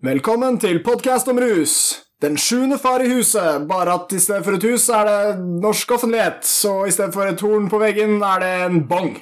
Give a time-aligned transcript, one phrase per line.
[0.00, 1.72] Velkommen til podkast om rus.
[2.24, 5.92] Den sjuende far i huset, bare at i stedet for et hus er det norsk
[5.92, 9.18] offentlighet, så i stedet for et horn på veggen er det en bong.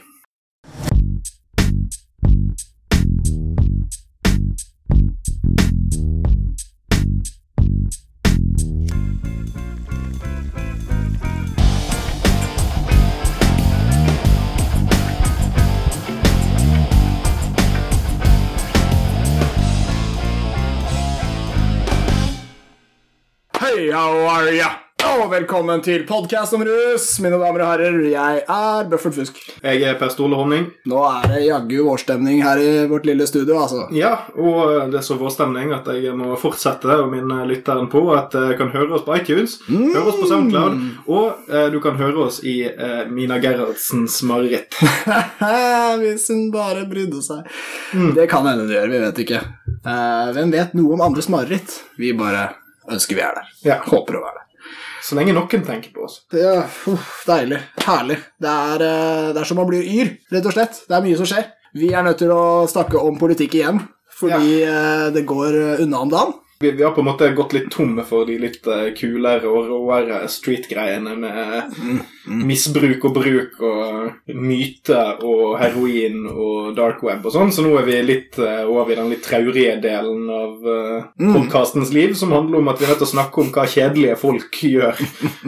[24.28, 24.68] Are ya?
[25.09, 27.95] Og velkommen til podkast om rus, mine damer og herrer.
[28.10, 29.38] Jeg er Bøffert Fusk.
[29.62, 30.66] Jeg er Per Stole Honning.
[30.91, 33.86] Nå er det jaggu vårstemning her i vårt lille studio, altså.
[33.95, 38.36] Ja, og det er så vårstemning at jeg må fortsette å minne lytteren på at
[38.36, 40.77] jeg kan høre oss på iTunes, høre oss på SoundCloud,
[41.08, 44.77] og eh, du kan høre oss i eh, Mina Gerhardsens mareritt.
[46.05, 47.58] Hvis hun bare brydde seg.
[48.19, 49.45] Det kan hende du gjør, vi vet ikke.
[49.78, 51.80] Eh, hvem vet noe om andres mareritt?
[51.97, 52.50] Vi bare
[52.95, 53.51] ønsker vi er der.
[53.66, 53.78] Ja.
[53.87, 54.44] Håper å være der.
[55.05, 56.19] Så lenge noen tenker på oss.
[56.34, 57.61] Ja, uff, deilig.
[57.86, 58.19] Herlig.
[58.41, 60.83] Det er, eh, det er som man blir yr, rett og slett.
[60.89, 61.47] Det er mye som skjer.
[61.78, 63.81] Vi er nødt til å snakke om politikk igjen,
[64.19, 66.36] fordi eh, det går unna om dagen.
[66.61, 69.69] Vi, vi har på en måte gått litt tomme for de litt eh, kulere og
[69.70, 71.77] råere street-greiene med
[72.28, 77.87] misbruk og bruk og myte og heroin og dark web og sånn, så nå er
[77.87, 82.61] vi litt eh, over i den litt traurige delen av uh, podkastens liv, som handler
[82.61, 84.98] om at vi er nødt til å snakke om hva kjedelige folk gjør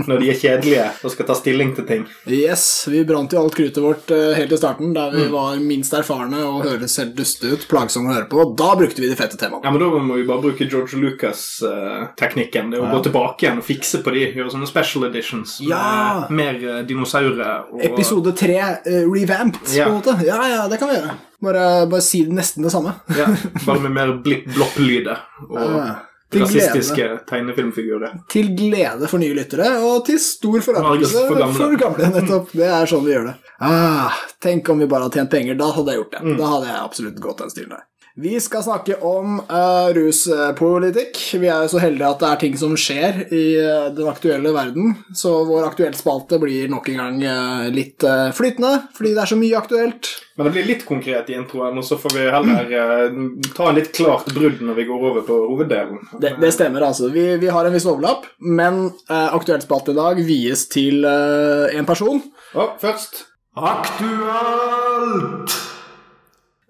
[0.06, 2.06] når de er kjedelige og skal ta stilling til ting.
[2.30, 5.94] Yes, vi brant jo alt kruttet vårt eh, helt i starten, der vi var minst
[5.96, 8.40] erfarne og høres helt duste ut, plagsomme å høre på.
[8.44, 9.64] og Da brukte vi de fette temaene.
[9.66, 12.70] Ja, men Da må vi bare bruke George Lucas-teknikken.
[12.70, 15.58] det å å gå tilbake igjen og fikse på de, gjøre sånne special editions.
[15.60, 16.26] med Ja.
[16.30, 17.64] Mer eh, dinosaurer.
[17.72, 19.86] Og, Episode tre uh, revamped, Ja.
[19.88, 20.16] på en måte.
[20.26, 21.16] Ja, ja, det kan vi gjøre.
[21.40, 22.92] Bare, bare si nesten det samme.
[23.16, 23.26] Ja,
[23.66, 25.90] bare med mer blipp-blopp-lyder og Ja.
[26.30, 28.12] Til rasistiske tegnefilmfigurer.
[28.30, 32.10] Til glede for nye lyttere, og til stor forargelse For for gamle.
[32.14, 32.52] nettopp.
[32.54, 33.34] Det er sånn vi gjør det.
[33.66, 35.58] Ah, tenk om vi bare hadde tjent penger.
[35.58, 36.20] Da hadde jeg gjort det.
[36.22, 36.36] Mm.
[36.38, 37.82] Da hadde jeg absolutt gått den stilen der.
[38.18, 41.18] Vi skal snakke om uh, ruspolitikk.
[41.40, 44.52] Vi er jo så heldige at det er ting som skjer i uh, den aktuelle
[44.54, 49.22] verden, så vår aktuelle spalte blir nok en gang uh, litt eh, flytende, fordi det
[49.22, 50.08] er så mye aktuelt.
[50.36, 53.18] Men det blir litt konkret i introen, og så får vi heller eh,
[53.56, 55.98] ta en litt klart brudd når vi går over på hoveddelen.
[56.20, 57.04] Det, det stemmer, altså.
[57.14, 61.86] Vi, vi har en viss overlapp, men eh, aktuelt spalte i dag vies til en
[61.88, 62.18] person.
[62.58, 63.12] Og først
[63.60, 65.69] Aktuelt!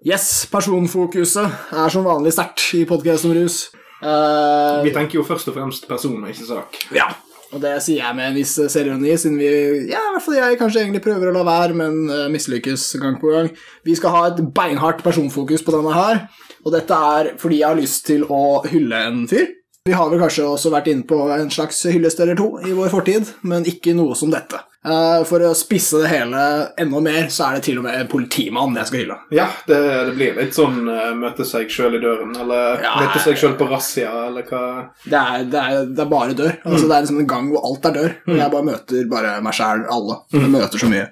[0.01, 3.67] Yes, personfokuset er som vanlig sterkt i podkast om rus.
[4.01, 6.79] Uh, Vi tenker jo først og fremst person, ikke sak.
[6.97, 7.05] ja,
[7.53, 9.51] og det sier jeg med en viss selvironi, siden vi
[9.91, 13.19] ja, i hvert fall jeg kanskje egentlig prøver å la være, men uh, mislykkes gang
[13.21, 13.51] på gang.
[13.85, 16.23] Vi skal ha et beinhardt personfokus på denne her,
[16.65, 18.41] og dette er fordi jeg har lyst til å
[18.71, 19.51] hylle en fyr.
[19.85, 22.89] Vi har vel kanskje også vært inne på en slags hyllest eller to i vår
[22.89, 24.65] fortid, men ikke noe som dette.
[24.81, 26.39] Eh, For å spisse det hele
[26.81, 29.17] enda mer, så er det til og med en politimann jeg skal hylle.
[29.35, 29.77] Ja, det,
[30.09, 32.95] det blir litt sånn uh, møte seg sjøl i døren, eller Ja.
[33.03, 34.63] møte seg sjøl på razzia, eller hva
[35.05, 36.57] Det er, det er, det er bare dør.
[36.65, 38.17] Altså, Det er liksom en gang hvor alt er dør.
[38.25, 38.35] Mm.
[38.41, 40.19] jeg bare møter bare meg sjæl, alle.
[40.33, 41.07] Jeg møter så mye.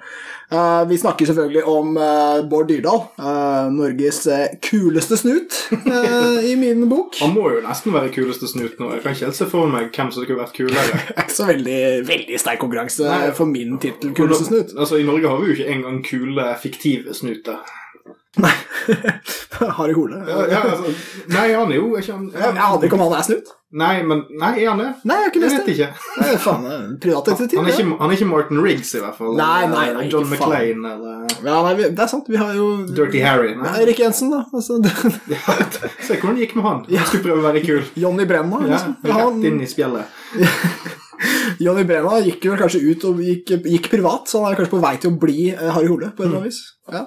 [0.50, 3.04] Uh, vi snakker selvfølgelig om uh, Bård Dyrdal.
[3.22, 4.24] Uh, Norges
[4.66, 5.54] kuleste snut,
[6.42, 7.20] i min bok.
[7.22, 8.88] Han må jo nesten være kuleste snut nå.
[8.96, 10.98] Jeg kan ikke helt se for meg hvem som skulle vært kulere.
[11.20, 11.78] Er ikke så veldig,
[12.10, 14.64] veldig sterk konkurranse for min tittel kuleste.
[14.78, 17.60] Altså, I Norge har vi jo ikke engang kule, fiktive snuter.
[18.40, 18.54] Nei.
[19.78, 20.16] Harry Hole.
[20.28, 20.92] Ja, ja, altså,
[21.34, 23.50] nei, han er jo ikke han, Jeg aner ikke om han er snut.
[23.80, 24.88] Nei, men Nei, er han det?
[25.06, 25.74] Nei, jeg har ikke Jeg lest vet det.
[25.76, 26.22] ikke.
[26.22, 27.60] Nei, faen, privatdetektiv.
[27.60, 29.34] Han er, ikke, han er ikke Martin Riggs, i hvert fall.
[29.38, 30.54] Nei, nei, nei, John ikke faen.
[30.54, 32.32] McClane eller Ja, nei, det er sant.
[32.32, 33.52] Vi har jo Dirty Harry.
[33.60, 33.76] Nei.
[33.84, 34.42] Erik Jensen, da.
[34.54, 34.80] Altså,
[36.08, 36.82] se hvordan det gikk med han.
[36.94, 37.84] Han skulle prøve å være kul.
[38.06, 38.64] Johnny Brenna.
[38.64, 38.98] Ja, Liksom.
[39.06, 40.18] Rett Han, inn i spjeldet.
[41.64, 44.82] Johnny Brenna gikk jo kanskje ut og gikk, gikk privat, så han er kanskje på
[44.84, 46.12] vei til å bli eh, Harry Hole.
[46.16, 46.64] på et eller annet vis.
[46.90, 47.06] Ja.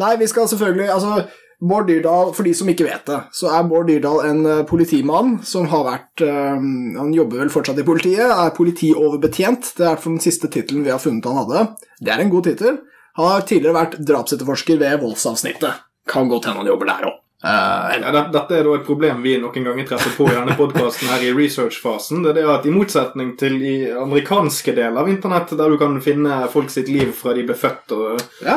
[0.00, 3.68] Nei, vi skal selvfølgelig altså, Bård Dyrdal, For de som ikke vet det, så er
[3.68, 8.26] Bård Dyrdal en eh, politimann som har vært um, Han jobber vel fortsatt i politiet,
[8.28, 9.72] er politioverbetjent.
[9.78, 11.66] Det er den siste tittelen vi har funnet han hadde.
[12.00, 12.82] Det er en god tittel.
[13.16, 15.86] Han har tidligere vært drapsetterforsker ved voldsavsnittet.
[16.06, 17.22] Kan godt hende han jobber der òg.
[17.42, 21.22] Ja, dette er da et problem vi noen ganger treffer på i denne podkasten her
[21.22, 22.22] i researchfasen.
[22.24, 25.98] Det er det at I motsetning til i amerikanske deler av internett, der du kan
[26.04, 28.56] finne folk sitt liv fra de ble født, og ja.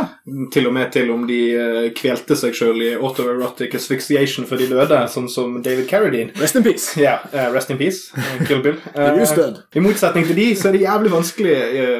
[0.53, 4.69] til og med til om de eh, kvelte seg sjøl i autoerotic asphyxiation før de
[4.71, 6.33] døde, sånn som David Carradine.
[6.39, 6.95] Rest in peace.
[6.99, 8.13] Ja, eh, Rest in peace.
[8.15, 8.79] eh, Kill Bill.
[8.99, 9.15] Uh,
[9.75, 11.53] I motsetning til de, så er det jævlig vanskelig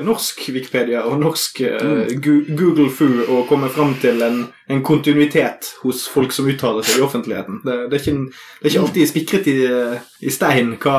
[0.05, 6.04] norsk Wikipedia og norsk eh, Google Foo å komme fram til en, en kontinuitet hos
[6.13, 7.62] folk som uttaler seg i offentligheten.
[7.63, 9.56] Det, det, er, ikke, det er ikke alltid spikret i,
[10.30, 10.98] i stein hva,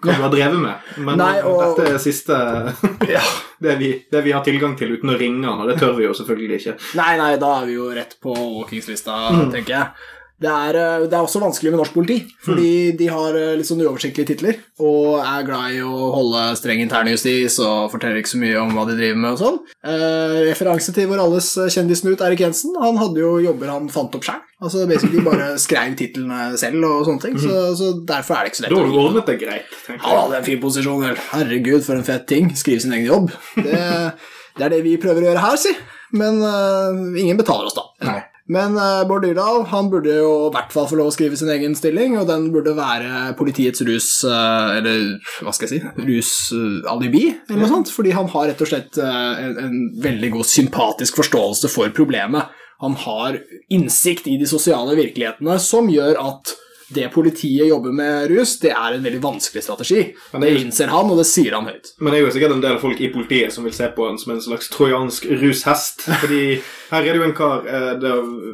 [0.00, 0.86] hva du har drevet med.
[1.04, 2.38] Men Nei, og- dette er siste
[3.16, 3.20] Ja.
[3.64, 6.06] det, vi, det vi har tilgang til uten å ringe han, og det tør vi
[6.08, 6.76] jo selvfølgelig ikke.
[6.96, 9.20] Nei, nei, da er vi jo rett på overvåkingslista,
[9.52, 10.16] tenker jeg.
[10.40, 13.68] Det er, eh, det er også vanskelig med norsk politi, fordi de har eh, litt
[13.68, 18.40] sånn uoversiktlige titler og er glad i å holde streng internjustis og forteller ikke så
[18.40, 19.58] mye om hva de driver med og sånn.
[19.84, 22.72] Eh, referanse til vår alles kjendisnut Erik Jensen.
[22.80, 24.40] Han hadde jo jobber han fant opp sjøl.
[24.64, 28.62] Altså basically bare skrev titlene selv og sånne ting, så, så derfor er det ikke
[28.62, 28.76] så lett.
[28.96, 29.78] Dårlig det greit.
[29.92, 31.22] Han hadde en fin posisjon, vel.
[31.34, 32.48] Herregud, for en fett ting.
[32.56, 33.32] Skrive sin egen jobb.
[33.60, 33.76] Det,
[34.56, 35.76] det er det vi prøver å gjøre her, si.
[36.16, 37.84] Men uh, ingen betaler oss, da.
[38.08, 38.20] Nei.
[38.50, 41.52] Men uh, Bård Dyrdal han burde jo i hvert fall få lov å skrive sin
[41.54, 44.08] egen stilling, og den burde være politiets rus...
[44.26, 45.04] eh, eller
[45.44, 47.92] hva skal jeg si rusalibi, eller noe sånt.
[47.94, 52.50] Fordi han har rett og slett eh, en, en veldig god sympatisk forståelse for problemet.
[52.80, 53.38] Han har
[53.70, 56.54] innsikt i de sosiale virkelighetene som gjør at
[56.94, 60.02] det politiet jobber med rus, det er en veldig vanskelig strategi.
[60.32, 61.92] Men det er innser han, og det sier han høyt.
[61.98, 64.18] Men det er jo sikkert en del folk i politiet som vil se på han
[64.18, 66.06] som en slags trojansk rushest.
[66.10, 66.42] Fordi
[66.90, 68.06] her er det jo en kar eh,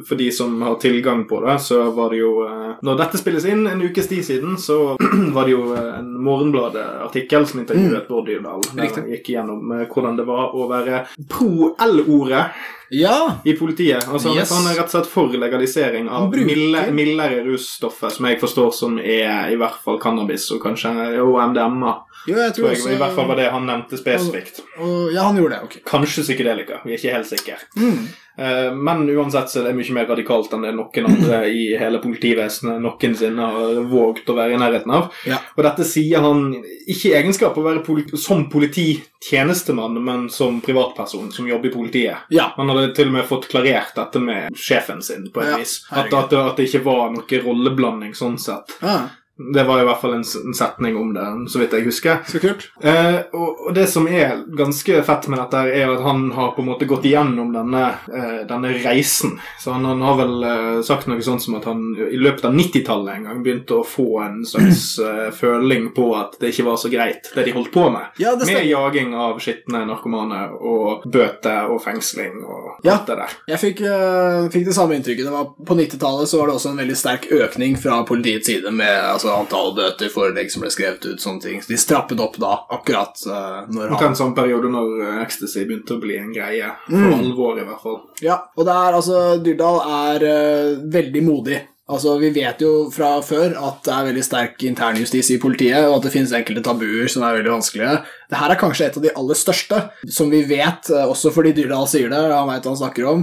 [0.07, 3.49] For de som har tilgang på det, så var det jo eh, Når dette spilles
[3.49, 4.97] inn en ukes tid siden, så
[5.37, 8.65] var det jo eh, en Morgenbladet-artikkel som intervjuet Bård Dyrdal.
[8.77, 12.45] Der han gikk gjennom hvordan det var å være pro L-ordet
[12.91, 14.05] Ja, i politiet.
[14.09, 14.51] Altså han- Yes.
[14.53, 18.99] Han er rett og slett for legalisering av milde, mildere russtoffer, som jeg forstår som
[18.99, 21.97] er i hvert fall cannabis og kanskje jo MDMA.
[22.27, 24.61] Jo, jeg tror jeg, også I hvert fall var det han nevnte spesifikt.
[24.79, 25.77] og, Ja, han gjorde det, ok.
[25.87, 27.59] Kanskje psykedelika, vi er ikke helt sikre.
[27.77, 28.07] Mm.
[28.37, 31.99] Uh, Men uansett så er det mye mer radikalt enn det noen andre i hele
[32.03, 35.07] politivesenet noensinne har våget å være i nærheten av.
[35.25, 35.39] Ja.
[35.57, 36.51] Og dette sier han
[36.87, 41.73] ikke i egenskap av å være politi som polititjenestemann, men som privatperson som jobber i
[41.73, 42.17] politiet.
[42.29, 42.51] Ja.
[42.57, 45.79] Han hadde til og med fått klarert dette med sjefen sin på et Ja, vis.
[45.91, 48.77] At, at, det- at det ikke var noe rolleblanding sånn sett.
[48.83, 49.09] Ah,
[49.39, 52.23] Det var i hvert fall en, en setning om det, så vidt jeg husker.
[52.31, 52.71] så kult.
[52.81, 56.63] Eh, og, og det som er ganske fett med dette, er at han har på
[56.65, 59.35] en måte gått igjennom denne, eh, denne reisen.
[59.61, 62.57] Så han, han har vel eh, sagt noe sånt som at han i løpet av
[62.57, 66.81] 90-tallet en gang begynte å få en slags eh, føling på at det ikke var
[66.81, 68.17] så greit, det de holdt på med.
[68.23, 72.97] Ja, Med jaging av skitne narkomane og bøter og fengsling og Ja.
[72.97, 73.37] alt det der.
[73.53, 75.29] Jeg fikk, eh, fikk det samme inntrykket.
[75.29, 78.71] Det var, på 90-tallet så var det også en veldig sterk økning fra politiets side
[78.73, 81.61] med altså, antall bøter, forelegg som ble skrevet ut, sånne ting.
[81.63, 85.65] Så de strappet opp da, akkurat uh, når han en sånn periode når eh, ecstasy
[85.67, 86.73] begynte å bli en greie.
[86.87, 87.15] For Mm.
[87.21, 88.01] alvor, i hvert fall.
[88.23, 91.63] Ja, og det er altså Dyrdal er uh, veldig modig.
[91.87, 96.01] Altså, Vi vet jo fra før at det er veldig sterk internjustis i politiet, og
[96.01, 97.93] at det finnes enkelte tabuer som er veldig vanskelige.
[98.27, 99.79] Det her er kanskje et av de aller største,
[100.11, 103.23] som vi vet, også fordi Dyrdal sier det, han hva han snakker om,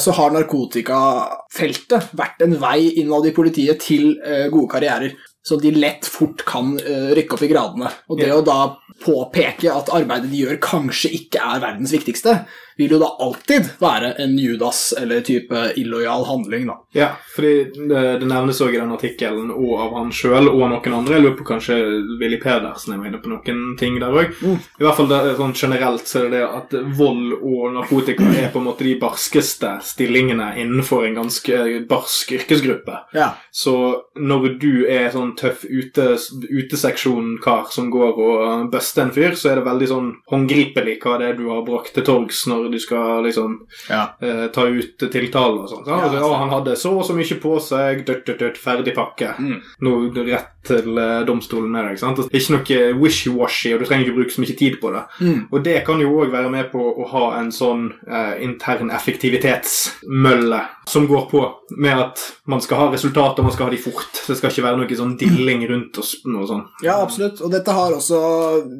[0.00, 4.14] så har narkotikafeltet vært en vei innad i politiet til
[4.48, 5.12] gode karrierer.
[5.46, 7.90] Så de lett fort kan uh, rykke opp i gradene.
[8.12, 8.36] Og det Ja.
[8.36, 12.34] å da påpeke at arbeidet de gjør, kanskje ikke er verdens viktigste,
[12.80, 16.78] vil jo da alltid være en Judas eller type illojal handling, da.
[16.96, 20.98] Ja, fordi det, det nevnes òg i den artikkelen, og av han sjøl og noen
[20.98, 21.18] andre.
[21.18, 21.78] Jeg lurer på kanskje
[22.20, 24.34] Willy Pedersen er inne på noen ting der òg.
[24.42, 24.58] Mm.
[24.58, 28.26] I hvert fall det, er sånn generelt så er det det at vold og narkotika
[28.38, 31.58] er på en måte de barskeste stillingene innenfor en ganske
[31.90, 32.96] barsk yrkesgruppe.
[33.16, 33.32] Ja.
[33.50, 33.74] Så
[34.20, 36.14] når du er sånn tøff ute,
[36.48, 41.30] uteseksjon-kar som går og buster en fyr, så er det veldig sånn håndgripelig hva det
[41.30, 43.56] er du har brakt til torgs når du skal liksom
[43.88, 44.02] ja.
[44.20, 45.84] eh, ta ut tiltale og sånn.
[45.86, 46.32] Ja, altså.
[46.40, 49.32] Han hadde så og så mye på seg, dødt, dødt, dødt, ferdig pakke.
[49.40, 49.58] Mm.
[49.86, 52.00] Nå rett til eh, domstolen med deg.
[52.00, 52.20] sant?
[52.28, 55.04] Ikke noe wishy-washy, og du trenger ikke bruke så mye tid på det.
[55.20, 55.40] Mm.
[55.48, 60.60] Og det kan jo òg være med på å ha en sånn eh, intern effektivitetsmølle
[60.90, 61.42] som går på
[61.80, 64.22] med at man skal ha resultater, man skal ha de fort.
[64.26, 66.64] Det skal ikke være noe sånn dilling rundt og noe sånn.
[66.84, 67.40] Ja, absolutt.
[67.46, 68.18] Og dette har også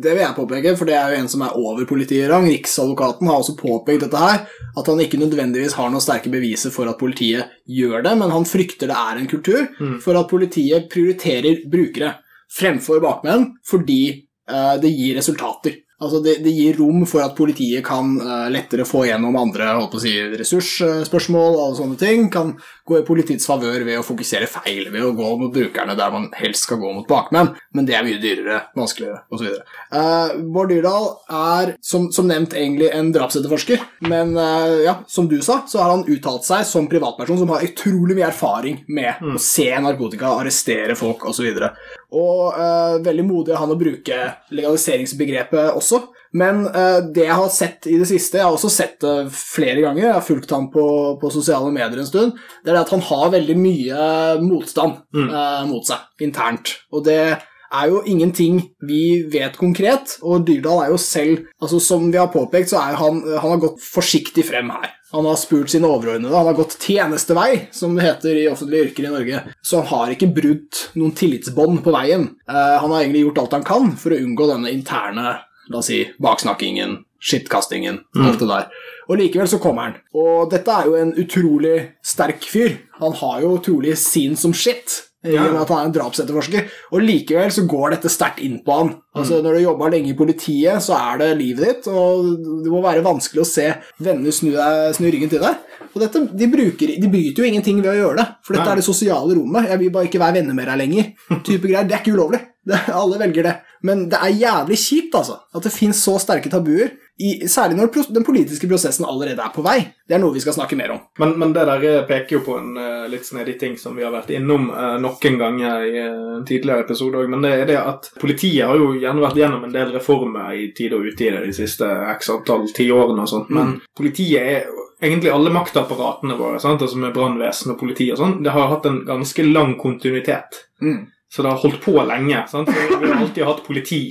[0.00, 2.48] Det vil jeg påpeke, for det er jo en som er over politiet i rang.
[2.50, 4.44] Riksadvokaten har også påpekt dette her.
[4.76, 8.44] At han ikke nødvendigvis har noen sterke beviser for at politiet gjør det, men han
[8.48, 10.00] frykter det er en kultur Mm.
[10.02, 12.14] for at politiet prioriterer brukere
[12.50, 14.00] fremfor bakmenn fordi
[14.48, 15.76] eh, det gir resultater.
[16.00, 20.14] Altså det, det gir rom for at politiet kan uh, lettere få gjennom andre si,
[20.40, 22.30] ressursspørsmål og sånne ting.
[22.32, 22.54] Kan
[22.88, 26.30] gå i politiets favør ved å fokusere feil, ved å gå mot brukerne der man
[26.38, 27.52] helst skal gå mot bakmenn.
[27.76, 29.60] Men det er mye dyrere, vanskeligere osv.
[29.92, 35.38] Uh, Bård Dyrdal er som, som nevnt egentlig en drapsetterforsker, men uh, ja, som du
[35.44, 39.36] sa, så har han uttalt seg som privatperson som har utrolig mye erfaring med å
[39.36, 41.50] se narkotika, arrestere folk osv.
[41.50, 44.16] Og, så og uh, veldig modig av han å bruke
[44.50, 45.89] legaliseringsbegrepet også.
[46.36, 49.82] Men uh, det jeg har sett i det siste, jeg har også sett det flere
[49.82, 50.86] ganger, jeg har fulgt ham på,
[51.20, 54.10] på sosiale medier en stund, det er det at han har veldig mye
[54.44, 56.76] motstand eh, mot seg internt.
[56.94, 57.22] Og det
[57.70, 62.30] er jo ingenting vi vet konkret, og Dyrdal er jo selv altså Som vi har
[62.32, 64.90] påpekt, så er han, han har gått forsiktig frem her.
[65.10, 69.06] Han har spurt sine overordnede, han har gått tjenestevei, som det heter i offentlige yrker
[69.08, 69.42] i Norge.
[69.62, 72.28] Så han har ikke brutt noen tillitsbånd på veien.
[72.46, 75.32] Uh, han har egentlig gjort alt han kan for å unngå denne interne
[75.70, 78.66] la oss si, baksnakkingen, skittkastingen, alt det der.
[79.10, 79.98] Og likevel så kommer han.
[80.14, 82.76] Og dette er jo en utrolig sterk fyr.
[83.00, 85.00] Han har jo trolig sin som shit.
[85.20, 86.68] I og med at han er en drapsetterforsker.
[86.94, 88.92] Og likevel så går dette sterkt inn på han.
[89.16, 92.30] Altså Når du jobber lenge i politiet, så er det livet ditt, og
[92.64, 93.66] det må være vanskelig å se
[94.00, 95.66] venner snu, deg, snu ryggen til deg.
[95.90, 98.76] Og dette, de, bruker, de bryter jo ingenting ved å gjøre det, for dette Nei.
[98.76, 99.68] er det sosiale rommet.
[99.72, 101.12] Jeg vil bare ikke være venner med deg lenger.
[101.48, 101.88] Type greier.
[101.90, 102.40] Det er ikke ulovlig.
[102.70, 103.54] Det, alle velger det.
[103.88, 105.40] Men det er jævlig kjipt, altså.
[105.56, 106.94] At det fins så sterke tabuer.
[107.20, 109.76] I, særlig når den politiske prosessen allerede er på vei.
[110.08, 111.00] Det er noe vi skal snakke mer om.
[111.20, 114.06] Men, men det der eh, peker jo på en uh, litt snedig ting som vi
[114.06, 117.28] har vært innom uh, noen ganger i eh, en tidligere episode òg.
[117.28, 120.70] Men det er det at politiet har jo gjerne vært gjennom en del reformer i
[120.76, 123.52] tide og utide de siste x antall tiårene og sånt.
[123.52, 126.80] Men politiet er egentlig alle maktapparatene våre, sant?
[126.80, 130.64] altså med brannvesen og politi og sånn, det har hatt en ganske lang kontinuitet.
[130.80, 131.04] Mm.
[131.30, 132.42] Så det har holdt på lenge.
[132.50, 132.72] Sant?
[132.72, 134.02] Så vi har alltid hatt politi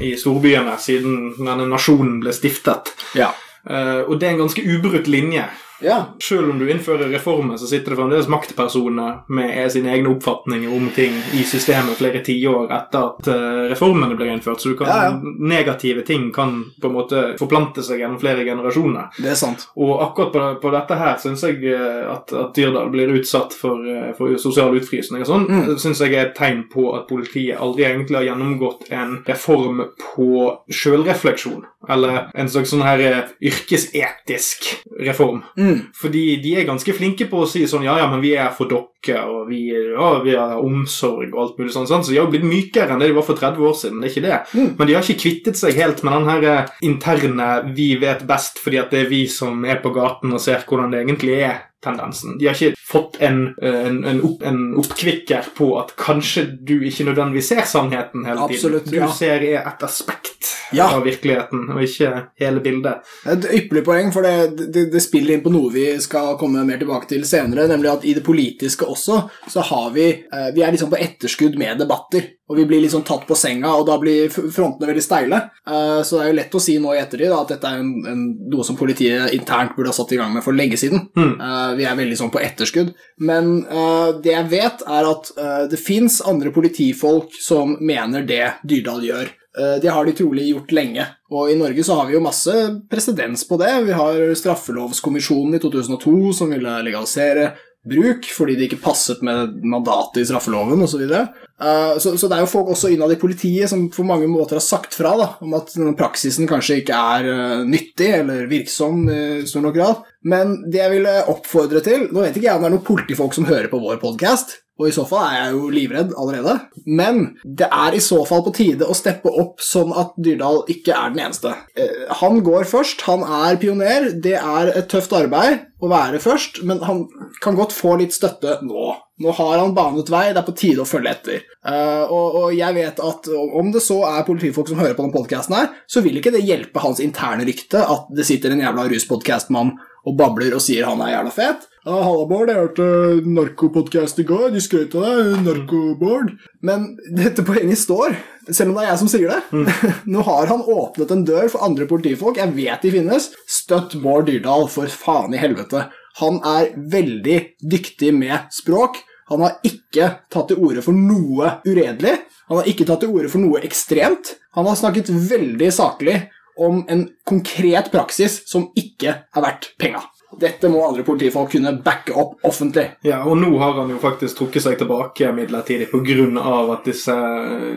[0.00, 2.92] i storbyene siden denne nasjonen ble stiftet.
[3.18, 3.32] Ja.
[3.66, 5.46] Uh, og det er en ganske ubrutt linje.
[5.80, 5.98] Ja.
[6.22, 10.88] Selv om du innfører reformer, så sitter det fremdeles maktpersoner med sine egne oppfatninger om
[10.94, 14.60] ting i systemet flere tiår etter at eh, reformene blir innført.
[14.60, 15.32] Så du kan, Ja, ja.
[15.38, 19.10] negative ting kan på en måte forplante seg gjennom flere generasjoner.
[19.18, 19.68] Det er sant.
[19.76, 23.82] Og akkurat på, på dette her syns jeg eh, at, at Dyrdal blir utsatt for,
[23.86, 25.76] eh, for sosial utfrysning og sånn, Mm.
[25.78, 30.30] synes jeg er et tegn på at politiet aldri egentlig har gjennomgått en reform på
[30.72, 31.62] sjølrefleksjon.
[31.88, 34.66] Eller en slags sånn her yrkesetisk
[35.00, 35.42] reform.
[35.58, 35.65] Mm.
[35.94, 38.70] Fordi de er ganske flinke på å si sånn Ja, ja, men vi er for
[38.70, 41.86] dere, og vi, ja, vi har omsorg og alt mulig sånn.
[41.86, 42.04] sant?
[42.06, 44.00] Så de har jo blitt mykere enn det de var for 30 år siden.
[44.00, 44.40] det er ikke det.
[44.58, 44.74] Mm.
[44.78, 48.58] Men de har ikke kvittet seg helt med den her eh, interne 'vi vet best'
[48.62, 51.62] fordi at det er vi som er på gaten og ser hvordan det egentlig er.
[51.84, 52.38] Tendensen.
[52.38, 56.80] De har ikke fått en, eh, en, en, opp, en oppkvikker på at kanskje du
[56.82, 58.92] ikke nødvendigvis ser sannheten hele Absolutt, tiden.
[58.92, 59.10] Du ja.
[59.12, 60.32] ser et aspekt
[60.72, 60.88] Ja.
[60.96, 63.04] av virkeligheten, og ikke hele bildet.
[63.26, 66.80] Et ypperlig poeng, for det, det, det spiller inn på noe vi skal komme mer
[66.80, 69.20] tilbake til senere, nemlig at i det politiske også,
[69.52, 72.32] så har vi eh, Vi er liksom på etterskudd med debatter.
[72.46, 75.40] Og vi blir liksom tatt på senga, og da blir frontene veldig steile.
[75.66, 77.90] Eh, så det er jo lett å si nå i ettertid at dette er en,
[78.06, 78.20] en,
[78.52, 81.08] noe som politiet internt burde ha satt i gang med for lenge siden.
[81.18, 81.32] Mm.
[81.34, 82.92] Eh, vi er veldig sånn på etterskudd.
[83.26, 85.32] Men eh, det jeg vet, er at
[85.70, 89.34] det fins andre politifolk som mener det Dyrdal gjør.
[89.80, 91.06] Det har de trolig gjort lenge.
[91.32, 92.52] Og i Norge så har vi jo masse
[92.92, 93.70] presedens på det.
[93.86, 97.54] Vi har Straffelovskommisjonen i 2002 som ville legalisere
[97.88, 100.96] bruk fordi det ikke passet med mandatet i straffeloven osv.
[100.96, 101.22] Så, videre.
[101.60, 104.58] Eh, så Så det er jo folk også innad i politiet som på mange måter
[104.58, 109.06] har sagt fra da, om at denne praksisen kanskje ikke er uh, nyttig eller virksom
[109.12, 110.04] i stor nok grad.
[110.26, 113.36] Men det jeg ville oppfordre til Nå vet ikke jeg om det er noen politifolk
[113.36, 116.56] som hører på vår podkast, og i så fall er jeg jo livredd allerede.
[116.84, 120.92] Men det er i så fall på tide å steppe opp sånn at Dyrdal ikke
[120.92, 121.54] er den eneste.
[121.78, 124.10] Eh, Han går først, han er pioner.
[124.12, 127.06] Det er et tøft arbeid å være først, men han
[127.44, 128.92] kan godt få litt støtte nå.
[129.24, 131.44] Nå har han banet vei, det er på tide å følge etter.
[131.64, 135.16] Uh, og, og jeg vet at om det så er politifolk som hører på denne
[135.16, 138.84] podkasten her, så vil ikke det hjelpe hans interne rykte at det sitter en jævla
[138.92, 139.72] ruspodkastmann
[140.06, 141.64] og babler og sier han er jævla fet.
[141.86, 142.50] Ja, Halla, Bård.
[142.50, 142.86] Jeg hørte
[143.30, 144.48] narkopodkast i går.
[144.50, 145.36] De skrøt av deg.
[145.44, 146.32] Narko-Bård.
[146.66, 148.16] Men dette poenget står,
[148.50, 149.68] selv om det er jeg som sier det.
[150.12, 152.40] Nå har han åpnet en dør for andre politifolk.
[152.42, 153.28] Jeg vet de finnes.
[153.46, 155.84] Støtt Bård Dyrdal, for faen i helvete.
[156.18, 158.98] Han er veldig dyktig med språk.
[159.30, 162.16] Han har ikke tatt til orde for noe uredelig.
[162.50, 164.34] Han har ikke tatt til orde for noe ekstremt.
[164.58, 166.18] Han har snakket veldig saklig
[166.58, 170.02] om en konkret praksis som ikke er verdt penga.
[170.38, 172.90] Dette må andre politifolk kunne backe opp offentlig.
[173.06, 176.72] Ja, og nå har han jo faktisk trukket seg tilbake midlertidig pga.
[176.72, 177.14] at disse,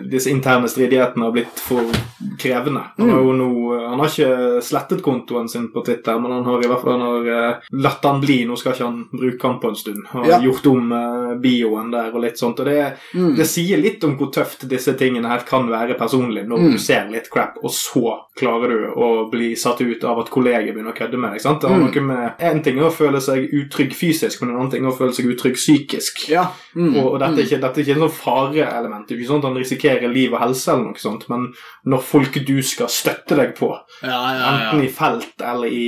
[0.09, 1.85] disse interne stridighetene har blitt for
[2.41, 2.81] krevende.
[2.97, 3.49] Han har jo nå
[3.89, 7.01] Han har ikke slettet kontoen sin på Twitter, men han har i hvert fall han
[7.01, 8.45] har, eh, latt han bli.
[8.45, 10.03] Nå skal ikke han bruke han på en stund.
[10.11, 10.39] Han har Ja.
[10.39, 12.59] gjort om eh, bioen der og litt sånt.
[12.59, 13.35] Og det, Mm.
[13.35, 16.71] det sier litt om hvor tøft disse tingene her kan være personlig, når Mm.
[16.71, 20.73] du ser litt crap, og så klarer du å bli satt ut av at kolleger
[20.73, 21.41] begynner å kødde med deg.
[21.41, 21.61] sant?
[21.61, 21.93] Det har Mm.
[21.93, 24.91] noe med En ting er å føle seg utrygg fysisk, men en annen ting er
[24.93, 26.23] å føle seg utrygg psykisk.
[26.31, 26.47] Ja.
[26.75, 26.93] Mm.
[26.95, 29.07] Og, og dette, er ikke, dette er ikke en sånn fareelement.
[29.07, 31.47] Det ikke sånn at han risikerer liv og helse, eller noe sånt, men
[31.89, 33.71] når folk du skal støtte deg på,
[34.03, 35.87] ja, ja, enten i felt eller i,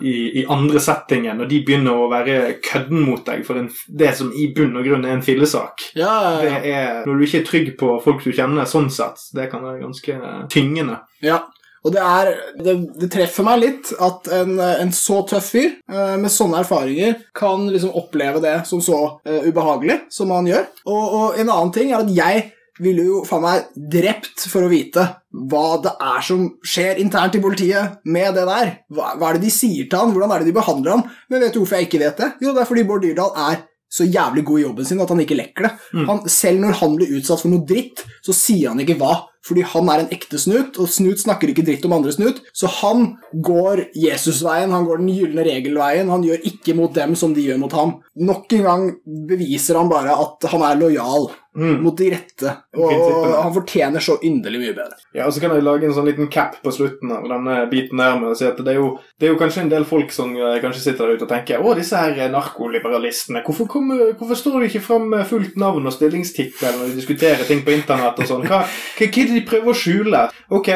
[0.00, 4.12] i, i andre settinger, når de begynner å være kødden mot deg for en, det
[4.18, 7.40] som i bunn og grunn er en fillesak Ja, ja, det er, Når du ikke
[7.40, 10.20] er trygg på folk du kjenner, sånn sett, det kan være ganske
[10.52, 11.00] tyngende.
[11.24, 11.42] ja.
[11.80, 16.16] Og det er det, det treffer meg litt at en, en så tøff fyr eh,
[16.20, 20.66] med sånne erfaringer kan liksom oppleve det som så eh, ubehagelig som han gjør.
[20.86, 24.70] Og, og en annen ting er at jeg ville jo faen meg drept for å
[24.72, 25.02] vite
[25.50, 28.70] hva det er som skjer internt i politiet med det der.
[28.92, 30.14] Hva, hva er det de sier til han?
[30.14, 31.04] Hvordan er det de behandler han?
[31.32, 32.30] Men vet du hvorfor jeg ikke vet det?
[32.44, 35.20] Jo, det er fordi Bård Dyrdal er så jævlig god i jobben sin at han
[35.24, 35.72] ikke lekker det.
[36.06, 39.16] Han, selv når han blir utsatt for noe dritt, så sier han ikke hva.
[39.46, 42.42] Fordi han er en ekte snut, og snut snakker ikke dritt om andre snut.
[42.52, 46.12] Så han går Jesusveien, han går den gylne regelveien.
[46.12, 47.96] Han gjør ikke mot dem som de gjør mot ham.
[48.20, 48.88] Nok en gang
[49.30, 51.80] beviser han bare at han er lojal Mm.
[51.82, 52.50] mot de rette.
[52.78, 54.98] Og, og han fortjener så inderlig mye bedre.
[55.16, 57.98] Ja, og så kan jeg lage en sånn liten cap på slutten av denne biten
[57.98, 60.14] der med å si at det er jo, det er jo kanskje en del folk
[60.14, 64.38] som eh, kanskje sitter der ute og tenker å, disse her narkoliberalistene, hvorfor, kom, hvorfor
[64.38, 68.22] står de ikke fram med fullt navn og stillingstittel når de diskuterer ting på internett
[68.22, 68.46] og sånn?
[68.46, 70.22] Hva, hva, de prøver å skjule?
[70.50, 70.68] Ok,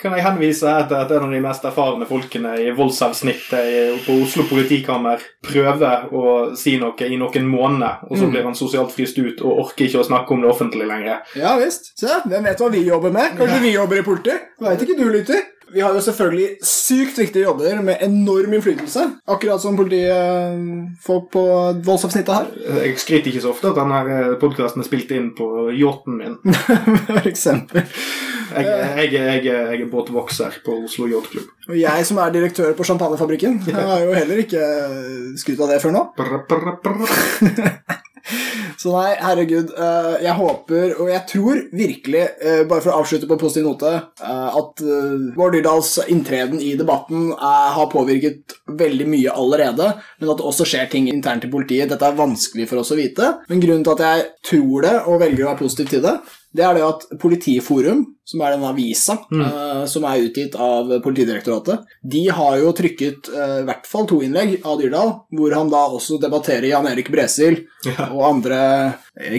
[0.00, 4.16] kan jeg henvise her til at en av de mest erfarne folkene i voldsavsnittet på
[4.22, 8.30] Oslo politikammer prøver å si noe i noen måneder, og så Mm.
[8.32, 11.20] blir han sosialt fryst ut og orker ikke å snakke om det offentlig lenger.
[11.36, 11.92] Ja visst.
[11.98, 13.36] Se, hvem vet hva vi jobber med?
[13.38, 14.40] Kanskje vi jobber i politiet?
[14.60, 15.42] Veit ikke du, lytter.
[15.74, 19.04] Vi har jo selvfølgelig sykt viktige jobber med enorm innflytelse.
[19.30, 21.44] Akkurat som politifolk på
[21.86, 22.50] voldsavsnittet her.
[22.82, 26.36] Jeg skryter ikke så ofte at denne podkasten er spilt inn på yachten min.
[27.06, 27.86] For eksempel.
[28.50, 31.50] Jeg, jeg, jeg, jeg er båtvokser på Oslo Yachtklubb.
[31.70, 34.66] Og jeg som er direktør på Champagnefabrikken, jeg har jo heller ikke
[35.38, 36.06] skrytt av det før nå.
[36.18, 38.00] Brr, brr, brr.
[38.80, 43.28] Så nei, herregud, eh, jeg håper, og jeg tror virkelig, eh, bare for å avslutte
[43.28, 44.82] på en positiv note, eh, at
[45.36, 50.90] Bård Dyrdals inntreden i debatten har påvirket veldig mye allerede, men at det også skjer
[50.90, 51.90] ting internt i politiet.
[51.90, 55.20] Dette er vanskelig for oss å vite, men grunnen til at jeg tror det, og
[55.20, 56.16] velger å være positiv til det,
[56.56, 61.84] det er det at Politiforum, som er den avisa eh, som er utgitt av Politidirektoratet,
[62.02, 65.84] de har jo trykket uh, i hvert fall to innlegg av Dyrdal, hvor han da
[65.94, 68.10] også debatterer Jan Erik Bresil Ja.
[68.12, 68.58] og andre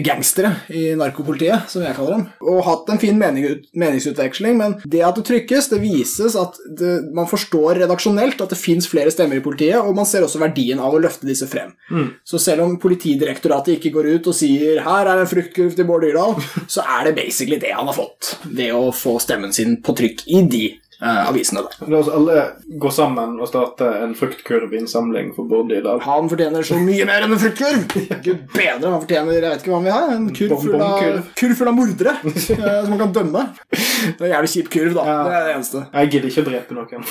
[0.04, 5.18] gangstere i narkopolitiet, som jeg kaller dem, og hatt en fin meningsutveksling, men det at
[5.18, 9.44] det trykkes, det vises at det, man forstår redaksjonelt at det fins flere stemmer i
[9.44, 11.74] politiet, og man ser også verdien av å løfte disse frem.
[11.90, 12.08] Mm.
[12.26, 16.02] Så selv om Politidirektoratet ikke går ut og sier 'her er en fruktkurv til Bård
[16.02, 16.40] Dyrdal',
[16.74, 20.26] så er det basically det han har fått ved å få stemmen sin på trykk
[20.26, 20.64] i de
[21.02, 21.90] eh, avisene der.
[21.90, 22.38] La oss alle
[22.82, 26.00] gå sammen og starte en fruktkurvinnsamling for Borde i dag.
[26.06, 27.84] Han fortjener så mye mer enn en fruktkurv!
[28.26, 30.02] Gud bedre, han fortjener jeg vet ikke hva han vil ha.
[30.16, 33.46] En kurv full av, kurv full av mordere eh, som man kan dømme.
[34.02, 35.06] Det er en jævlig kjip kurv, da.
[35.06, 35.20] Ja.
[35.22, 35.84] Det er det eneste.
[35.92, 37.06] Jeg gidder ikke å drepe noen.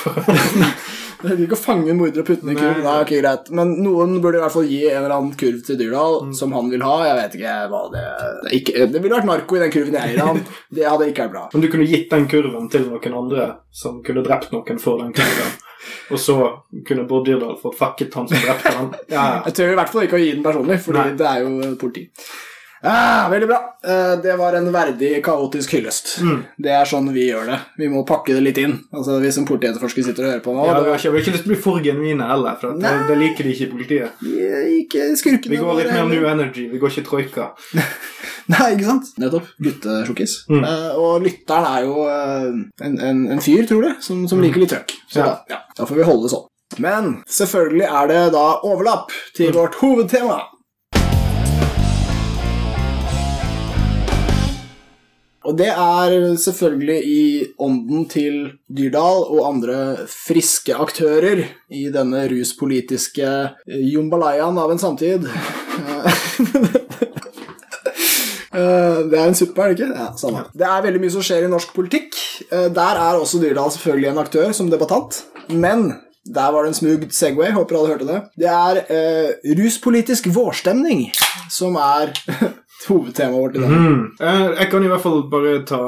[1.21, 1.29] For.
[1.31, 2.81] Jeg vil ikke å fange en morder og putte den i kurv.
[2.83, 2.95] Nei.
[3.05, 3.51] Ok, greit.
[3.55, 6.33] Men noen burde i hvert fall gi en eller annen kurv til Dyrdal Mm.
[6.35, 6.95] som han vil ha.
[7.07, 8.03] Jeg vet ikke hva det
[8.43, 10.43] det, ikke, det ville vært narko i den kurven jeg eier han.
[10.73, 11.47] Det hadde ikke vært bra.
[11.53, 15.13] Om du kunne gitt den kurven til noen andre som kunne drept noen for den
[15.13, 15.51] kurven,
[16.11, 16.35] og så
[16.87, 18.93] kunne Bård Dyrdal fått fucket han som drepte han.
[19.09, 19.41] Ja.
[19.47, 22.07] Jeg tør i hvert fall ikke å gi den personlig, fordi det er jo politi.
[22.83, 23.57] Ah, veldig bra.
[23.85, 26.15] Eh, Det var en verdig kaotisk hyllest.
[26.25, 26.39] Mm.
[26.57, 27.59] Det er sånn vi gjør det.
[27.77, 28.73] Vi må pakke det litt inn.
[28.93, 31.51] Altså Hvis en politietterforsker sitter og hører på nå Ja, vi, har ikke, lyst til
[31.51, 34.23] å bli for genuine heller, for det, det liker de ikke i politiet.
[34.81, 36.09] ikke skurkene Vi går litt mer.
[36.09, 37.49] New Energy, vi går ikke troika.
[38.51, 39.11] Nei, ikke sant?
[39.21, 39.51] Nettopp.
[39.61, 40.33] Guttesjokkis.
[40.49, 40.63] Mm.
[40.65, 42.47] Uh, og lytteren er jo uh,
[42.87, 44.95] en, en, en fyr, tror du, som, som liker litt trøkk.
[45.11, 45.27] Så Ja.
[45.29, 46.47] da, ja, da får vi holde det sånn.
[46.81, 50.39] Men selvfølgelig er det da overlapp til vårt hovedtema.
[55.41, 57.21] Og det er selvfølgelig i
[57.59, 58.35] ånden til
[58.69, 59.77] Dyrdal og andre
[60.11, 61.41] friske aktører
[61.73, 63.31] i denne ruspolitiske
[63.93, 65.25] jumbalayaen av en samtid.
[68.51, 69.93] Eh, Det er en suppe, er det ikke?
[69.95, 70.41] Ja, samme.
[70.51, 72.17] Det er veldig mye som skjer i norsk politikk.
[72.51, 75.21] Eh, Der er også Dyrdal selvfølgelig en aktør som debattant.
[75.47, 75.93] Men
[76.27, 77.53] der var det en smug Segway.
[77.55, 78.19] Håper alle hørte det.
[78.37, 81.07] Det er eh, ruspolitisk vårstemning
[81.49, 82.11] som er
[82.89, 83.69] hovedtemaet vårt i dag.
[83.71, 84.11] Mm.
[84.19, 85.81] Eh, Jeg kan i hvert fall bare ta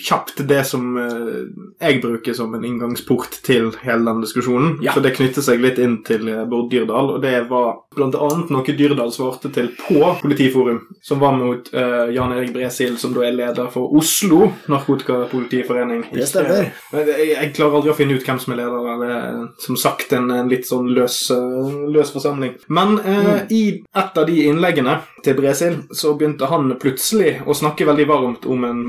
[0.00, 1.42] kjapt det som eh,
[1.80, 4.78] jeg bruker som en inngangsport til hele den diskusjonen.
[4.84, 4.94] Ja.
[4.96, 8.76] For det knytter seg litt inn til eh, Bård Dyrdal, og det var annet noe
[8.76, 13.34] Dyrdal svarte til på Politiforum, som var mot uh, Jan Erik Bresil, som da er
[13.34, 16.04] leder for Oslo Narkotikapolitiforening.
[16.14, 16.70] Det stemmer.
[16.94, 18.86] Jeg, jeg klarer aldri å finne ut hvem som er leder.
[18.86, 19.00] der.
[19.00, 22.56] Det er som sagt en, en litt sånn løs, eh, løs forsamling.
[22.68, 27.88] Men eh, i et av de innleggene til Bresil så begynte han plutselig å snakke
[27.88, 28.82] veldig varmt om en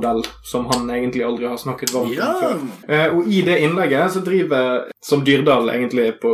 [0.00, 2.26] Portugal-modell som han egentlig aldri har snakket varmt Ja.
[2.26, 2.94] om før.
[2.94, 6.32] Eh, og i det innlegget så driver, som Dyrdal egentlig på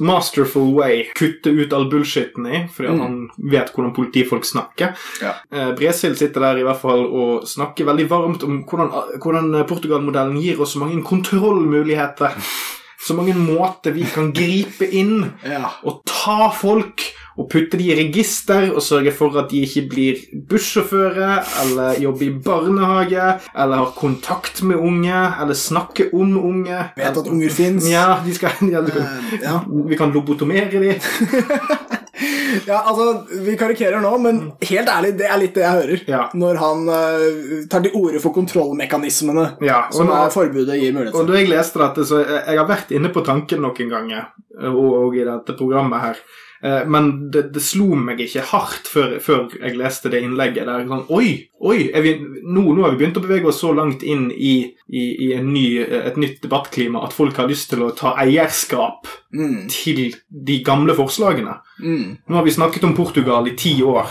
[0.00, 3.00] masterful way, kutter ut all bullshiten i, fordi Mm.
[3.00, 4.94] han vet hvordan politifolk snakker.
[5.20, 5.34] Ja.
[5.52, 10.40] Eh, Bresil sitter der i hvert fall og snakker veldig varmt om hvordan, hvordan Portugal-modellen
[10.40, 12.30] gir oss så mange kontrollmuligheter.
[13.02, 15.70] Så mange måter vi kan gripe inn Ja.
[15.82, 17.02] og ta folk
[17.38, 20.18] og putte de i register og sørge for at de ikke blir
[20.50, 26.82] bussjåfører eller jobber i barnehage eller har kontakt med unge eller snakker om unge.
[26.96, 27.88] Vet at unger fins.
[27.88, 29.60] Ja, skal, ja, kan, Eh, ja.
[29.88, 30.92] vi kan lobotomere de.
[32.66, 36.04] ja, altså, vi karikerer nå, men helt ærlig, det er litt det jeg hører.
[36.10, 36.22] Ja.
[36.38, 41.24] Når han uh, tar til orde for kontrollmekanismene Ja, som nå- forbudet gir mulighet til.
[41.24, 44.30] Og da jeg leste dette, så jeg, jeg har vært inne på tanken noen ganger,
[44.68, 46.51] og, og i dette programmet her, Eh,
[46.86, 50.66] men det, det slo meg ikke hardt før, før jeg leste det innlegget.
[50.68, 51.48] Der sånn, Oi!
[51.62, 54.54] oi, vi, nå, nå har vi begynt å bevege oss så langt inn i,
[54.90, 59.06] i, i en ny, et nytt debattklima at folk har lyst til å ta eierskap
[59.32, 61.54] Mm, til de gamle forslagene.
[61.80, 62.18] mm.
[62.28, 64.10] Nå har vi snakket om Portugal i ti år.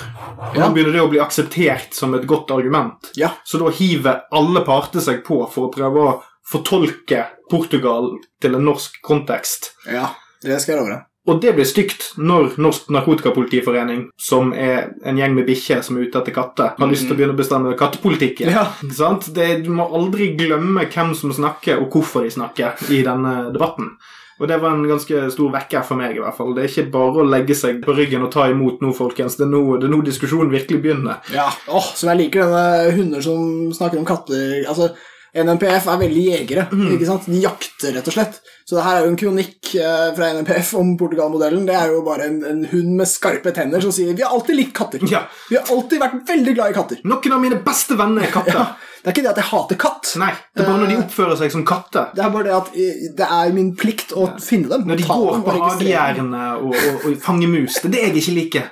[0.50, 0.64] Og Ja.
[0.66, 3.12] Nå begynner det å bli akseptert som et godt argument.
[3.16, 3.30] Ja.
[3.46, 6.16] Så da hiver alle parter seg på for å prøve å
[6.52, 9.76] fortolke Portugal til en norsk kontekst.
[9.86, 10.10] ja,
[10.42, 11.06] det skal jeg love deg.
[11.30, 16.08] Og det blir stygt når Norsk Narkotikapolitiforening, som er en gjeng med bikkjer som er
[16.08, 18.50] ute etter katter, har lyst til å begynne å bestemme kattepolitikken.
[18.50, 18.66] Ja.
[18.82, 23.94] Det, du må aldri glemme hvem som snakker, og hvorfor de snakker i denne debatten.
[24.42, 26.16] Og det var en ganske stor vekker for meg.
[26.18, 26.56] i hvert fall.
[26.58, 29.38] Det er ikke bare å legge seg på ryggen og ta imot nå, folkens.
[29.38, 31.22] Det er nå, det er nå diskusjonen virkelig begynner.
[31.36, 34.90] Ja, åh, som jeg liker denne hunder som snakker om katter Altså,
[35.38, 37.30] NMPF er veldig jegere, ikke sant?
[37.30, 38.42] De jakter, rett og slett.
[38.72, 41.66] Så det her er jo en kronikk eh, fra NMPF om Portugal-modellen.
[41.68, 44.56] Det er jo bare en, en hund med skarpe tenner som sier vi har alltid
[44.56, 45.04] likt katter.
[45.12, 45.26] Ja.
[45.50, 47.02] Vi har alltid vært veldig glad i katter.
[47.04, 48.56] Noen av mine beste venner er katter.
[48.56, 48.64] Ja,
[49.02, 50.14] det er ikke det at jeg hater katt.
[50.22, 52.12] Nei, det er bare når de oppfører seg som katter.
[52.16, 54.88] Det er bare det at eh, det er min plikt å finne dem.
[54.88, 57.80] Når de går på hagegjerdene og, og, og fanger mus.
[57.82, 58.72] Det er det jeg ikke liker.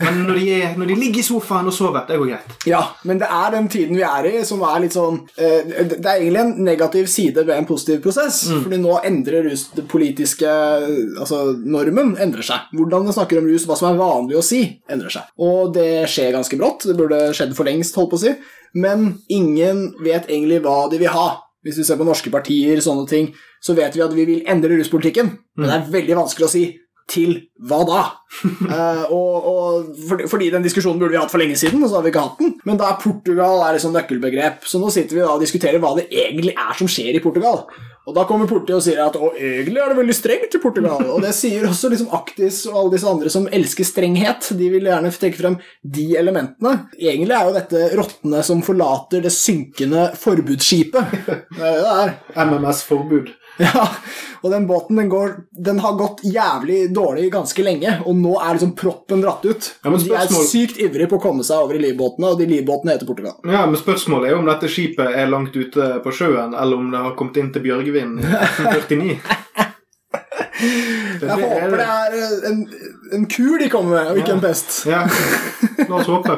[0.00, 2.56] Men når de, er, når de ligger i sofaen og sover, det går greit.
[2.66, 6.00] Ja, men det er den tiden vi er i som er litt sånn eh, Det
[6.00, 8.44] er egentlig en negativ side ved en positiv prosess.
[8.50, 8.62] Mm.
[8.66, 12.66] Fordi nå endrer rus det politiske Altså, normen endrer seg.
[12.74, 15.30] Hvordan man snakker om rus, hva som er vanlig å si, endrer seg.
[15.42, 16.88] Og det skjer ganske brått.
[16.90, 18.34] Det burde skjedd for lengst, holdt på å si.
[18.74, 21.28] Men ingen vet egentlig hva de vil ha.
[21.62, 23.28] Hvis vi ser på norske partier, sånne ting,
[23.62, 25.30] så vet vi at vi vil endre ruspolitikken.
[25.60, 26.64] Men det er veldig vanskelig å si
[27.10, 27.36] til
[27.68, 28.02] hva da?
[28.42, 31.98] uh, og, og fordi, fordi den diskusjonen burde vi hatt for lenge siden, og så
[31.98, 32.54] har vi ikke hatt den.
[32.68, 34.66] Men da er Portugal er liksom nøkkelbegrep.
[34.68, 37.64] Så nå sitter vi da og diskuterer hva det egentlig er som skjer i Portugal.
[38.02, 41.04] Og da kommer politiet og sier at å, egentlig er det veldig strengt i Portugal.
[41.14, 44.48] Og det sier også liksom Aktis og alle disse andre som elsker strenghet.
[44.58, 45.58] De vil gjerne trekke frem
[45.98, 46.88] de elementene.
[46.98, 51.14] Egentlig er jo dette rottene som forlater det synkende forbudsskipet.
[51.62, 52.16] Er det er.
[52.48, 53.30] MMS-forbud.
[53.60, 53.82] Ja,
[54.42, 58.56] og den båten den, går, den har gått jævlig dårlig ganske lenge, og nå er
[58.56, 59.68] liksom proppen dratt ut.
[59.84, 62.46] Ja, men de er sykt ivrige på å komme seg over i livbåtene, og de
[62.48, 63.36] livbåtene heter Portugal.
[63.44, 66.88] Ja, men Spørsmålet er jo om dette skipet er langt ute på sjøen, eller om
[66.94, 69.20] det har kommet inn til Bjørgvin i 1849.
[70.62, 72.58] Det, Jeg håper det er en,
[73.16, 74.82] en kur de kommer med, og ikke en pest.
[74.88, 75.04] Ja,
[75.88, 76.36] la oss håpe.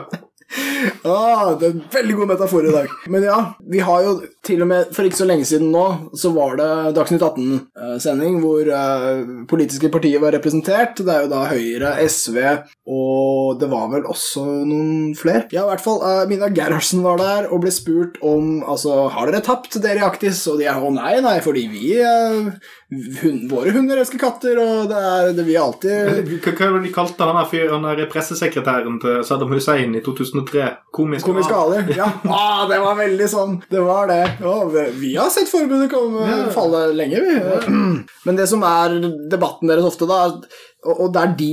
[1.05, 2.93] Ah, det er en veldig god metafor i dag.
[3.13, 3.39] Men ja,
[3.71, 4.15] vi har jo
[4.45, 5.85] til og med for ikke så lenge siden nå,
[6.17, 11.01] så var det Dagsnytt 18-sending hvor uh, politiske partier var representert.
[11.01, 12.39] Det er jo da Høyre, SV
[12.85, 15.47] og det var vel også noen flere.
[15.55, 19.31] Ja, i hvert fall uh, Mina Gerhardsen var der og ble spurt om altså, har
[19.31, 20.43] dere tapt, dere i Aktis.
[20.51, 22.53] Og de er å nei, nei, fordi vi eh,
[23.23, 26.89] hun, Våre hunder elsker katter, og det er det vi alltid Hva hva var det
[26.89, 30.69] de kalte han der fyren der pressesekretæren til Saddam Hussein i 2003?
[30.95, 31.27] Komisk.
[31.29, 31.83] Komisk Ali.
[31.99, 32.11] Ja.
[32.35, 33.57] Ah, det var veldig sånn.
[33.71, 34.21] Det var det.
[34.43, 34.91] Ja, vi-
[35.25, 36.51] har sett forbudet komme Ja.
[36.55, 37.35] falle lenge, vi.
[38.25, 38.99] Men det som er
[39.31, 40.23] debatten deres ofte, da,
[40.85, 41.53] og, og er de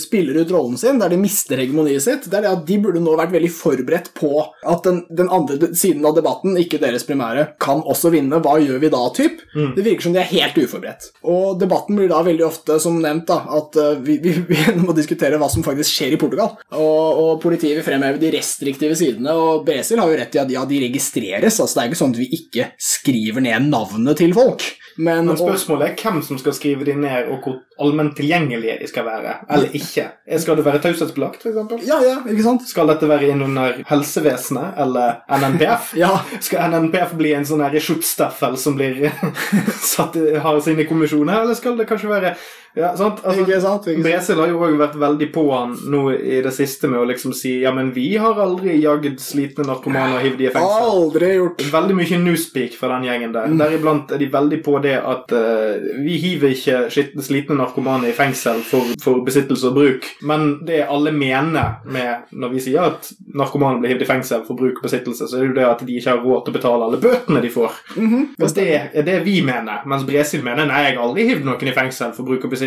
[0.00, 3.02] spiller ut rollen sin, der de mister hegemoniet sitt, det er det at de burde
[3.02, 7.46] nå vært veldig forberedt på at den, den andre siden av debatten, ikke deres primære,
[7.62, 8.40] kan også vinne.
[8.44, 9.42] Hva gjør vi da, typ?
[9.54, 11.10] Det virker som de er helt uforberedt.
[11.30, 14.96] Og debatten blir da veldig ofte, som nevnt, da, at eh, vi, vi, vi må
[14.96, 16.54] diskutere hva som faktisk skjer i Portugal.
[16.74, 20.54] Og, og politiet vil fremheve de restriktive sidene, og Bresil har jo rett i at
[20.54, 21.60] ja, de registreres.
[21.60, 24.66] altså Det er ikke sånn at vi ikke skriver ned navnet til folk.
[24.96, 28.86] Men, Men spørsmålet er hvem som skal skrive de ned, og hvor allment tilgjengelige de
[28.86, 30.06] skal være, eller ikke.
[30.40, 31.86] Skal det være taushetsbelagt, f.eks.?
[31.88, 32.66] Ja, ja, ikke sant?
[32.68, 35.94] Skal dette være innunder helsevesenet eller NNPF?
[36.04, 36.10] Ja,
[36.42, 39.08] Skal NNPF bli en sånn her Schutzstaffel som blir
[39.94, 42.34] satt, har sine kommisjoner, eller skal det kanskje være
[42.74, 43.20] ja, sant?
[43.22, 43.84] Altså, ikke sant?
[43.86, 44.06] Ikke sant?
[44.06, 47.34] Bresil har jo også vært veldig på han nå i det siste med å liksom
[47.36, 50.88] si ja, men vi har aldri jaget slitne narkomane og hivd de i fengsel.
[50.90, 51.62] Aldri gjort.
[51.74, 53.54] Veldig mye newspeak fra den gjengen der.
[53.60, 56.80] Deriblant er de veldig på det at uh, vi hiver ikke
[57.22, 62.56] slitne narkomane i fengsel for, for besittelse og bruk, men det alle mener med når
[62.56, 65.52] vi sier at narkomane blir hivd i fengsel for bruk og besittelse, så er det
[65.52, 67.78] jo det at de ikke har råd til å betale alle bøtene de får.
[67.94, 68.54] Mm -hmm.
[68.54, 71.78] det er det vi mener, mens Bresil mener nei, jeg har aldri hivd noen i
[71.78, 72.63] fengsel for bruk og besittelse.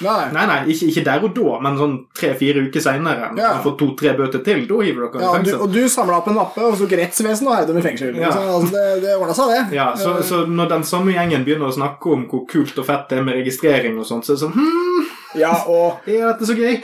[0.00, 0.30] Nei.
[0.32, 3.30] Nei, nei, ikke, ikke der og da, men sånn tre-fire uker seinere.
[3.34, 3.52] Når Ja.
[3.54, 5.60] man får to-tre bøter til, da hiver dere Ja, i og du, fengsel.
[5.60, 8.14] og du samla opp en mappe og tok rettsvesen og heide dem i fengsel.
[8.16, 8.30] Ja.
[8.32, 9.76] Så, altså, det det ordna seg, det.
[9.76, 13.08] Ja, så, så når den samme gjengen begynner å snakke om hvor kult og fett
[13.08, 16.48] det er med registrering og sånt, så er det sånn hm, Ja, og, er dette
[16.48, 16.78] så gøy?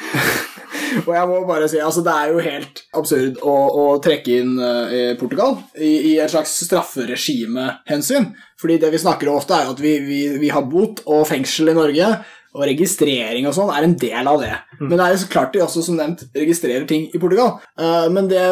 [1.07, 4.55] og jeg må bare si, altså det er jo helt absurd å, å trekke inn
[4.61, 8.33] uh, Portugal i, i et slags strafferegimehensyn.
[8.61, 11.73] Fordi det vi snakker om ofte, er at vi, vi, vi har bot og fengsel
[11.73, 12.11] i Norge.
[12.55, 14.53] Og registrering og sånn er en del av det.
[14.79, 17.57] Men det er så klart de også, som nevnt, registrerer ting i Portugal.
[17.81, 18.45] Uh, men det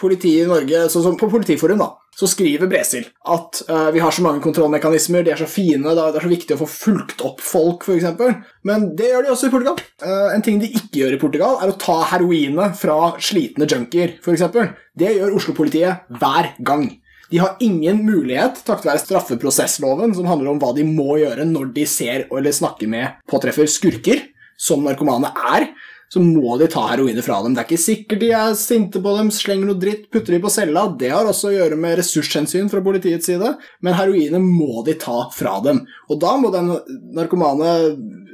[0.00, 4.12] politiet i Norge Sånn som på Politiforum, da, så skriver Bresil at uh, vi har
[4.12, 7.44] så mange kontrollmekanismer, de er så fine, det er så viktig å få fulgt opp
[7.44, 8.40] folk, f.eks.
[8.68, 9.84] Men det gjør de også i Portugal.
[10.04, 14.16] Uh, en ting de ikke gjør i Portugal, er å ta heroinet fra slitne junkier,
[14.20, 14.48] f.eks.
[14.96, 16.88] Det gjør Oslo-politiet hver gang.
[17.32, 21.70] De har ingen mulighet, takket være straffeprosessloven, som handler om hva de må gjøre når
[21.72, 24.20] de ser eller snakker med påtreffer skurker,
[24.60, 25.70] som narkomane er.
[26.12, 27.54] Så må de ta heroinet fra dem.
[27.56, 30.50] Det er ikke sikkert de er sinte på dem, slenger noe dritt, putter de på
[30.52, 30.82] cella.
[31.00, 35.22] Det har også å gjøre med ressurshensyn fra politiets side, men heroinet må de ta
[35.32, 35.80] fra dem.
[36.12, 36.68] Og da må den
[37.16, 37.72] narkomane,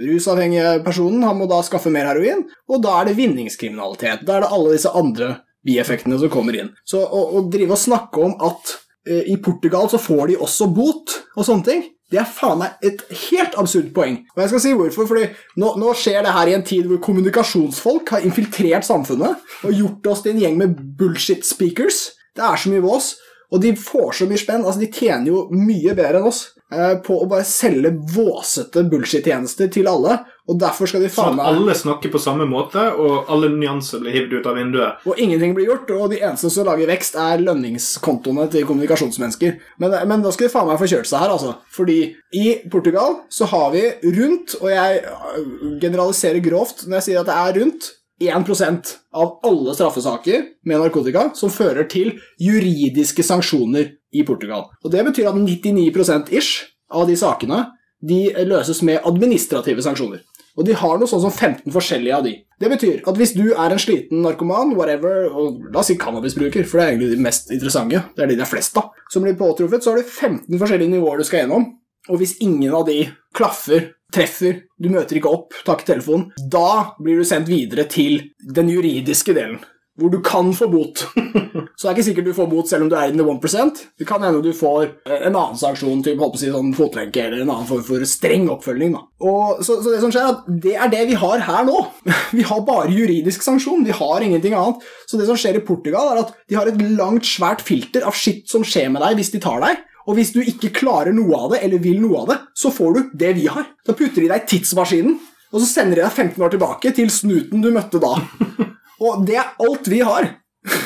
[0.03, 4.27] rusavhengige personen han må da skaffe mer heroin, og da er det vinningskriminalitet.
[4.27, 5.37] Da er det alle disse andre
[5.69, 6.75] bieffektene som kommer inn.
[6.83, 8.75] Så å, å drive og snakke om at
[9.09, 13.03] i Portugal så får de også bot og sånne ting, det er faen meg et
[13.29, 14.23] helt absurd poeng.
[14.33, 15.27] Og jeg skal si hvorfor, fordi
[15.61, 20.09] nå, nå skjer det her i en tid hvor kommunikasjonsfolk har infiltrert samfunnet og gjort
[20.15, 22.07] oss til en gjeng med bullshit speakers.
[22.37, 23.11] Det er så mye vås,
[23.53, 24.65] og de får så mye spenn.
[24.65, 29.71] Altså, de tjener jo mye bedre enn oss eh, på å bare selge våsete bullshit-tjenester
[29.73, 33.29] til alle, og derfor skal de faen Sånn meg alle snakker på samme måte, og
[33.33, 35.03] alle nyanser blir hivd ut av vinduet.
[35.09, 39.57] Og ingenting blir gjort, og de eneste som lager vekst, er lønningskontoene til kommunikasjonsmennesker.
[39.81, 41.55] Men, men da skal de faen meg få kjørt seg her, altså.
[41.73, 41.99] Fordi
[42.37, 43.85] i Portugal så har vi
[44.21, 49.37] rundt, og jeg øh, generaliserer grovt når jeg sier at det er rundt 1% av
[49.47, 54.69] alle straffesaker med narkotika som fører til juridiske sanksjoner i Portugal.
[54.85, 57.65] Og det betyr at 99% ish av de sakene
[58.01, 60.23] de løses med administrative sanksjoner.
[60.59, 62.33] Og de har noe sånn som 15 forskjellige av de.
[62.59, 66.67] Det betyr at hvis du er en sliten narkoman, whatever, og la oss si cannabisbruker,
[66.67, 69.23] for det er egentlig de mest interessante, det er de det er flest av, som
[69.23, 71.69] blir påtruffet, så har du 15 forskjellige nivåer du skal gjennom.
[72.09, 73.05] Og hvis ingen av de
[73.37, 78.25] klaffer, treffer, du møter ikke opp, tar ikke telefonen, da blir du sendt videre til
[78.43, 79.61] den juridiske delen,
[79.99, 81.03] hvor du kan få bot.
[81.79, 83.73] Så det er ikke sikkert du får bot selv om du er in the 1
[83.99, 87.43] Det kan hende du får eh, en annen sanksjon, typ, håper si sånn fotlenke eller
[87.43, 88.95] en annen form for streng oppfølging.
[88.95, 89.03] Da.
[89.27, 91.83] Og, så, så det som skjer, er at det er det vi har her nå.
[92.39, 93.87] Vi har bare juridisk sanksjon.
[93.87, 94.85] Vi har ingenting annet.
[95.09, 98.17] Så det som skjer i Portugal, er at de har et langt, svært filter av
[98.17, 99.81] skitt som skjer med deg hvis de tar deg.
[100.09, 102.95] Og hvis du ikke klarer noe av det, eller vil noe av det, så får
[102.95, 103.67] du det vi har.
[103.85, 105.19] Da putter de deg i tidsmaskinen,
[105.53, 108.15] og så sender de deg 15 år tilbake til snuten du møtte da.
[109.05, 110.31] Og det er alt vi har.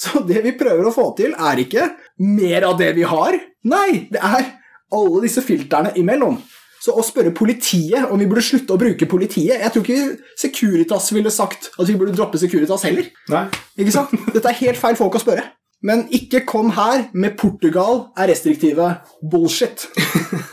[0.00, 1.88] Så det vi prøver å få til, er ikke
[2.24, 3.38] mer av det vi har.
[3.70, 4.50] Nei, det er
[4.94, 6.36] alle disse filterne imellom.
[6.84, 11.06] Så å spørre politiet om vi burde slutte å bruke politiet Jeg tror ikke Securitas
[11.16, 13.08] ville sagt at vi burde droppe Securitas heller.
[13.32, 13.46] Nei?
[13.80, 14.12] Ikke sant?
[14.34, 15.46] Dette er helt feil folk å spørre.
[15.84, 18.90] Men ikke kom her med Portugal er restriktive
[19.32, 19.86] bullshit.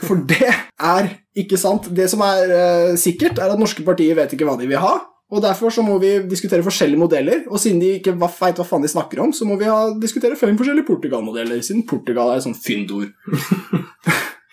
[0.06, 1.88] For det er ikke sant.
[1.92, 4.98] Det som er uh, sikkert, er at norske partier vet ikke hva de vil ha.
[5.32, 8.84] Og Derfor så må vi diskutere forskjellige modeller, og siden de ikke veit hva faen
[8.84, 12.44] de snakker om, så må vi ha, diskutere fem forskjellige Portugal-modeller, siden Portugal er et
[12.44, 13.08] sånt fyndord.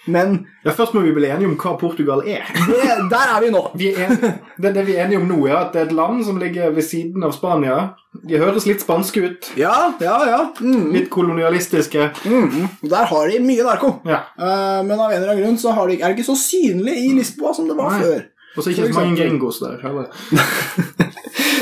[0.10, 2.48] Men Ja, Først må vi bli enige om hva Portugal er.
[2.72, 3.62] det, der er vi nå.
[3.78, 4.14] Vi er
[4.58, 6.72] det, det vi er enige om nå, er at det er et land som ligger
[6.76, 7.76] ved siden av Spania.
[8.26, 9.52] De høres litt spanske ut.
[9.60, 10.40] Ja, ja, ja.
[10.64, 12.10] Mm, Litt kolonialistiske.
[12.24, 12.88] mm.
[12.90, 13.94] Der har de mye narko.
[14.08, 14.24] Ja.
[14.40, 16.96] Uh, men av en eller annen grunn så har de, er det ikke så synlig
[17.04, 18.02] i Lisboa som det var Nei.
[18.08, 18.26] før.
[18.60, 20.12] Og så ikke så mange gringos der heller.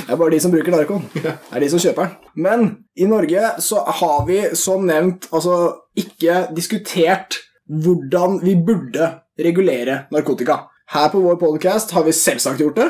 [0.08, 1.04] Det er bare de som bruker narkoen.
[1.12, 2.44] Det er de som kjøper den.
[2.46, 2.62] Men
[2.96, 5.58] i Norge så har vi som nevnt altså
[6.00, 9.10] ikke diskutert hvordan vi burde
[9.44, 10.62] regulere narkotika.
[10.88, 12.88] Her på vår podcast har vi selvsagt gjort det,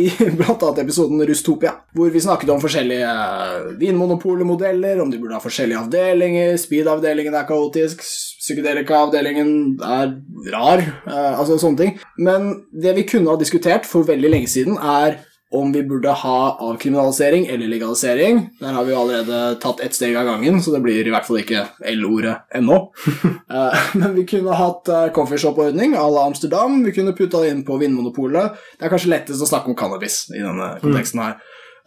[0.00, 0.70] i i bl.a.
[0.80, 6.56] episoden Rustopia, hvor vi snakket om forskjellige eh, vinmonopolmodeller, om de burde ha forskjellige avdelinger,
[6.56, 8.00] speed-avdelingen er kaotisk,
[8.50, 10.14] psykedelika-avdelingen er
[10.52, 11.98] rar, eh, altså sånne ting.
[12.18, 15.20] Men det vi kunne ha diskutert for veldig lenge siden, er
[15.52, 18.36] om vi burde ha avkriminalisering eller legalisering.
[18.60, 21.26] Der har vi jo allerede tatt ett steg av gangen, så det blir i hvert
[21.26, 21.64] fall ikke
[21.96, 22.80] L-ordet ennå.
[23.50, 26.84] Eh, Men vi kunne hatt eh, coffeeshop-ordning à la Amsterdam.
[26.84, 28.54] Vi kunne putta det inn på Vinmonopolet.
[28.78, 31.40] Det er kanskje lettest å snakke om cannabis i denne konteksten her.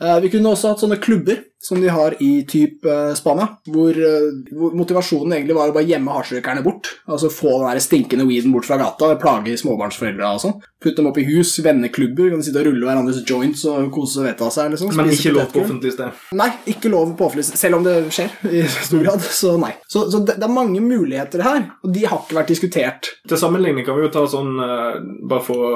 [0.03, 3.95] Eh, Vi kunne også hatt sånne klubber som de har i typ eh, Spania, hvor,
[3.95, 6.89] eh, hvor motivasjonen egentlig var å bare gjemme hasjrøykerne bort.
[7.07, 10.57] Altså få den der stinkende weeden bort fra gata, plage småbarnsforeldre og sånn.
[10.83, 14.25] Putte dem opp i hus, venneklubber, kan de sitte og rulle hverandres joints og kose
[14.25, 14.73] vettet av seg.
[14.73, 14.91] liksom.
[14.99, 16.23] Men ikke lov på offentlig sted.
[16.35, 17.61] Nei, ikke lov på offentlig sted.
[17.61, 19.27] selv om det skjer i stor grad.
[19.33, 19.71] Så nei.
[19.87, 23.11] Så, så det, det er mange muligheter her, og de har ikke vært diskutert.
[23.29, 25.73] Til sammenligning kan vi jo ta sånn, eh, bare for å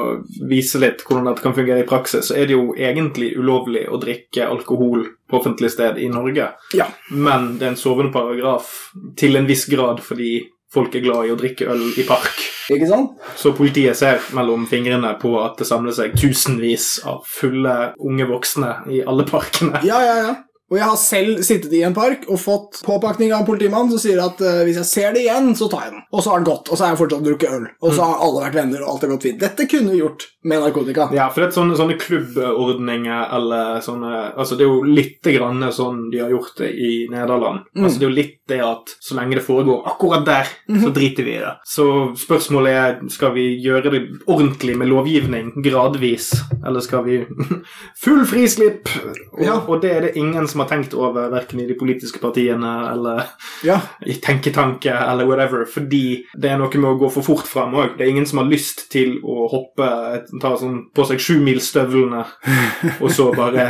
[0.50, 4.00] vise litt hvordan dette kan fungere i praksis, så er det jo egentlig ulovlig å
[4.02, 6.50] drikke alkohol på offentlig sted i Norge.
[6.76, 6.88] Ja.
[7.10, 11.32] Men det er en sovende paragraf til en viss grad fordi folk er glad i
[11.32, 12.44] å drikke øl i park.
[12.68, 13.14] Ikke sant?
[13.40, 18.74] Så politiet ser mellom fingrene på at det samler seg tusenvis av fulle unge voksne
[18.92, 19.80] i alle parkene.
[19.86, 20.34] Ja, ja, ja.
[20.70, 24.00] Og jeg har selv sittet i en park og fått påpakning av en politimann som
[24.02, 26.02] sier at uh, hvis jeg ser det igjen, så tar jeg den.
[26.12, 27.68] Og så har den gått, og så har jeg fortsatt drukket øl.
[27.80, 29.40] Og så har alle vært venner, og alt har gått fint.
[29.40, 31.08] Dette kunne vi gjort med narkotika.
[31.16, 35.64] Ja, for det er sånne, sånne klubbordninger eller sånne Altså, det er jo litt grann
[35.74, 37.64] sånn de har gjort det i Nederland.
[37.76, 40.48] Altså, det er jo litt det at så lenge det foregår akkurat der,
[40.82, 41.52] så driter vi i det.
[41.68, 41.84] Så
[42.16, 44.00] spørsmålet er skal vi gjøre det
[44.30, 46.30] ordentlig med lovgivning, gradvis,
[46.62, 47.18] eller skal vi
[48.04, 48.88] Full frislipp!
[49.32, 49.58] Og, Ja.
[49.60, 53.24] og det er det ingen som har tenkt over, verken i de politiske partiene eller
[53.66, 57.74] Ja, i tenketanke eller whatever, fordi det er noe med å gå for fort fram
[57.74, 57.96] òg.
[57.98, 59.88] Det er ingen som har lyst til å hoppe,
[60.40, 62.24] ta sånn på seg sjumilsstøvlene,
[63.02, 63.68] og så bare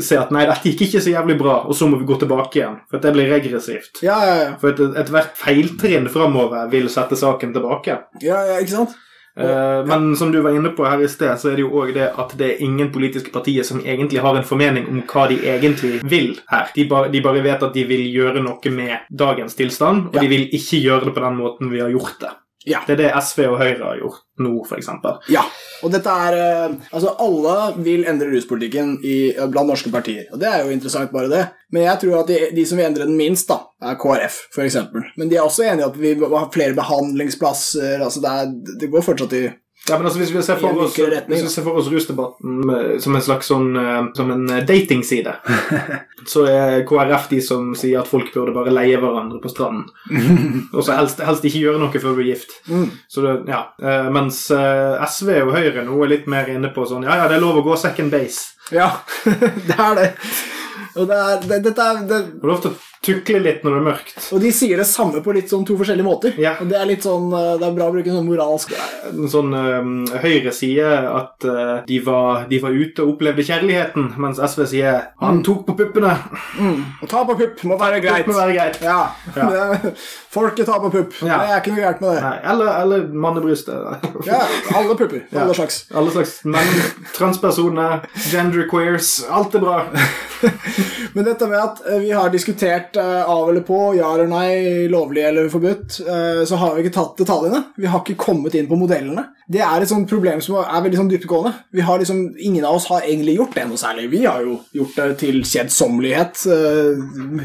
[0.00, 2.60] se at nei, dette gikk ikke så jævlig bra, og så må vi gå tilbake
[2.60, 2.80] igjen.
[2.90, 4.02] For det blir regressivt.
[4.04, 4.50] ja, ja.
[4.60, 7.98] For et- ethvert feiltrinn framover vil sette saken tilbake.
[8.22, 8.94] ja, ja ikke sant?
[9.36, 11.92] Eh, men som du var inne på her i sted, så er det jo òg
[11.96, 15.40] det at det er ingen politiske partier som egentlig har en formening om hva de
[15.42, 16.70] egentlig vil her.
[16.76, 20.20] De, ba, de bare vet at de vil gjøre noe med dagens tilstand, og Ja.
[20.20, 22.30] de vil ikke gjøre det på den måten vi har gjort det.
[22.64, 22.80] Ja.
[22.86, 24.88] Det er det SV og Høyre har gjort nå, f.eks.
[25.30, 25.42] Ja,
[25.84, 29.16] og dette er eh, Altså, alle vil endre ruspolitikken i,
[29.52, 31.42] blant norske partier, og det er jo interessant, bare det.
[31.74, 35.04] Men jeg tror at de, de som vil endre den minst, da, er KrF, eksempel.
[35.20, 38.00] Men de er også enige i at vi må ha flere behandlingsplasser.
[38.04, 39.44] altså Det, er, det går fortsatt i
[39.88, 43.24] Ja, men altså, hvis vi ser for oss, retning, ser for oss rusdebatten som en
[43.24, 45.34] slags sånn eh, Som en eh, datingside,
[46.32, 49.90] så er KrF de som sier at folk burde bare leie hverandre på stranden.
[50.74, 52.56] Og så helst, helst ikke gjøre noe før du er gift.
[52.70, 52.88] Mm.
[53.12, 53.60] Så det, ja.
[53.82, 57.28] Eh, Mens eh, SV og Høyre nå er litt mer inne på sånn Ja, ja,
[57.28, 58.54] det er lov å gå second base.
[58.72, 58.88] Ja,
[59.68, 60.10] det er det.
[60.94, 62.20] Og det er, det, dette er det,
[63.04, 64.18] tukle litt når det er mørkt.
[64.34, 66.34] Og de sier det samme på litt sånn to forskjellige måter.
[66.40, 66.54] Ja.
[66.64, 68.72] Det er litt sånn eh, Det er bra å bruke sånn moralsk
[69.10, 74.10] En sånn eh, Høyre sier at eh, de, var, de var ute og opplevde kjærligheten,
[74.20, 76.14] mens SV sier han tok på puppene.
[76.58, 76.80] mm.
[77.04, 78.26] Å ta på pupp må være greit.
[78.28, 78.80] Må være greit.
[78.84, 78.98] Ja.
[79.36, 79.78] Ja.
[80.34, 81.14] Folket tar på pupp.
[81.22, 81.38] Ja.
[81.44, 82.22] Det er ikke noe gærent med det.
[82.24, 84.08] Nei, eller, eller mannebrystet.
[84.28, 84.40] Ja,
[84.74, 85.20] alle pupper.
[85.30, 85.42] Ja.
[85.44, 85.82] Alle slags.
[85.94, 86.70] Alle slags menn,
[87.16, 89.10] transpersoner, genderqueers.
[89.28, 89.76] Alt er bra.
[91.14, 95.24] Men dette med at vi har diskutert eh, av eller på, ja eller nei, lovlig
[95.28, 97.62] eller forbudt, eh, så har vi ikke tatt detaljene.
[97.80, 99.28] Vi har ikke kommet inn på modellene.
[99.50, 101.52] Det er et sånt problem som er veldig sånn dyptgående.
[101.74, 104.08] Vi har liksom, Ingen av oss har egentlig gjort det noe særlig.
[104.12, 106.44] Vi har jo gjort det til kjedsommelighet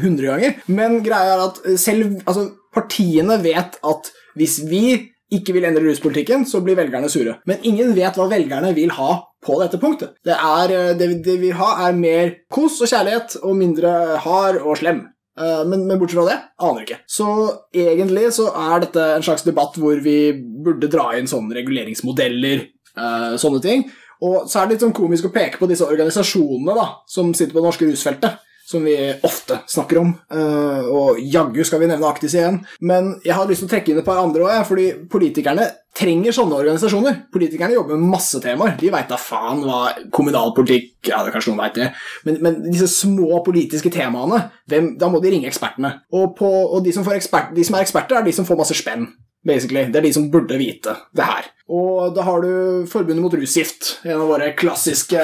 [0.00, 0.58] hundre ganger.
[0.72, 4.84] Men greia er at eh, selv altså, partiene vet at hvis vi
[5.30, 7.36] ikke vil endre ruspolitikken, så blir velgerne sure.
[7.46, 9.12] Men ingen vet hva velgerne vil ha
[9.44, 10.16] på dette punktet.
[10.26, 14.60] Det, er, eh, det vi vil ha, er mer kos og kjærlighet og mindre hard
[14.62, 15.06] og slem.
[15.40, 17.00] Eh, Men, men bortsett fra det, aner ikke.
[17.08, 17.26] Så
[17.72, 23.34] egentlig så er dette en slags debatt hvor vi burde dra inn sånne reguleringsmodeller, eh,
[23.40, 23.86] sånne ting.
[24.20, 27.54] Og så er det litt sånn komisk å peke på disse organisasjonene da, som sitter
[27.54, 30.14] på det norske rusfeltet, som vi ofte snakker om.
[30.30, 32.60] eh, og jaggu skal vi nevne Aktis igjen.
[32.80, 36.32] Men jeg har lyst til å trekke inn et par andre òg, fordi politikerne trenger
[36.32, 37.16] sånne organisasjoner.
[37.34, 38.76] Politikerne jobber med masse temaer.
[38.78, 39.80] De veit da faen hva
[40.14, 41.88] kommunalpolitikk Ja, det er kanskje noen vet det,
[42.28, 45.94] men, men disse små politiske temaene, hvem, da må de ringe ekspertene.
[46.12, 48.76] Og, på, og de, som ekspert, de som er eksperter, er de som får masse
[48.76, 49.08] spenn.
[49.46, 49.86] Basically.
[49.88, 51.46] Det er de som burde vite det her.
[51.70, 55.20] Og da har du Forbundet mot rusgift, en av våre klassiske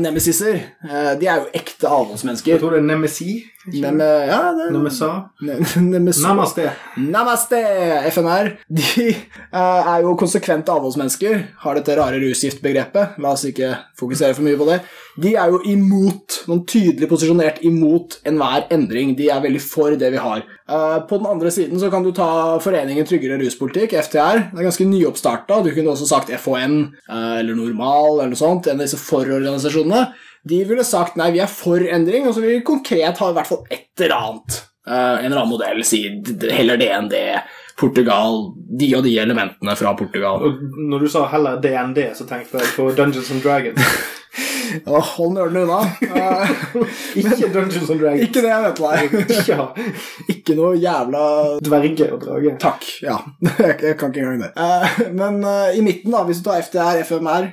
[0.00, 0.62] nemesiser.
[0.88, 1.90] Eh, De er jo ekte
[2.54, 3.34] Jeg tror det er Nemesi.
[3.66, 5.30] Nem, ja, det, Nemesa.
[5.40, 5.58] Ne-
[6.24, 6.70] Namaste.
[6.96, 7.58] Namaste,
[8.08, 8.54] FNR.
[8.72, 9.10] De
[9.52, 13.18] uh, er jo konsekvente avholdsmennesker, har dette rare rusgiftbegrepet.
[13.20, 14.78] La oss ikke fokusere for mye på det.
[15.20, 19.12] De er jo imot, noen tydelig posisjonert imot enhver endring.
[19.18, 20.40] De er veldig for det vi har.
[20.64, 24.46] Uh, på den andre siden så kan du ta Foreningen tryggere ruspolitikk, FTR.
[24.54, 25.60] Det er ganske nyoppstarta.
[25.60, 26.80] Du kunne også sagt FHN
[27.10, 28.72] uh, eller Normal eller noe sånt.
[28.72, 30.06] En av disse for-organisasjonene.
[30.48, 33.36] De ville sagt nei, vi er for endring, og så vil vi konkret ha i
[33.36, 34.60] hvert fall et eller annet.
[34.88, 37.42] Uh, en eller annen modell, si heller det heller det.
[37.80, 40.42] Portugal, de og de elementene fra Portugal.
[40.44, 43.92] Og når du sa heller DND, så tenkte jeg på Dungeons and Dragons.
[44.90, 45.78] oh, hold nølene unna.
[46.04, 46.82] Uh,
[47.20, 48.26] Ikke Dungeons and Dragons.
[48.26, 49.22] ikke det jeg vet, nei.
[49.38, 51.22] Ikke Ikke noe jævla
[51.64, 52.56] dverge og drage.
[52.60, 52.90] Takk.
[53.04, 53.16] Ja,
[53.48, 54.52] jeg, jeg kan ikke engang det.
[54.60, 57.48] Uh, men eh, i midten, da, hvis du tar FDR, FMR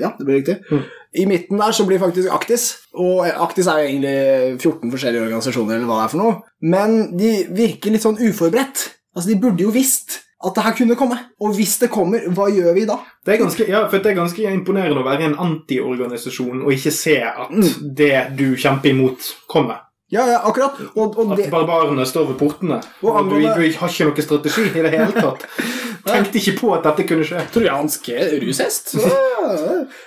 [0.00, 0.58] Ja, det blir riktig.
[0.68, 0.84] Mm.
[1.14, 2.66] I midten der så blir faktisk Aktis.
[2.98, 6.36] Og Aktis er jo egentlig 14 forskjellige organisasjoner, eller hva det er for noe.
[6.74, 8.88] Men de virker litt sånn uforberedt.
[9.14, 11.18] Altså, De burde jo visst at det her kunne komme.
[11.40, 12.98] Og hvis det kommer, hva gjør vi da?
[13.24, 16.92] Det er ganske, ja, for det er ganske imponerende å være en antiorganisasjon og ikke
[16.92, 17.54] se at
[17.96, 19.86] det du kjemper imot, kommer.
[20.12, 20.76] Ja, ja, akkurat.
[20.94, 22.76] Og, og At barbarene står ved portene.
[23.02, 25.46] Og Og du, du har ikke noen strategi i det hele tatt.
[26.04, 27.40] Tenkte ikke på at dette kunne skje.
[27.54, 28.10] Trojansk
[28.42, 28.92] rushest.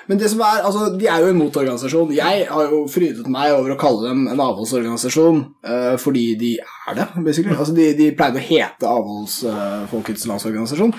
[0.08, 2.14] Men det som er, altså, de er jo en motorganisasjon.
[2.14, 7.00] Jeg har jo frydet meg over å kalle dem en avholdsorganisasjon uh, fordi de er
[7.00, 7.58] det, basically.
[7.58, 10.93] Altså, de, de pleide å hete Avholdsfolkets landsorganisasjon.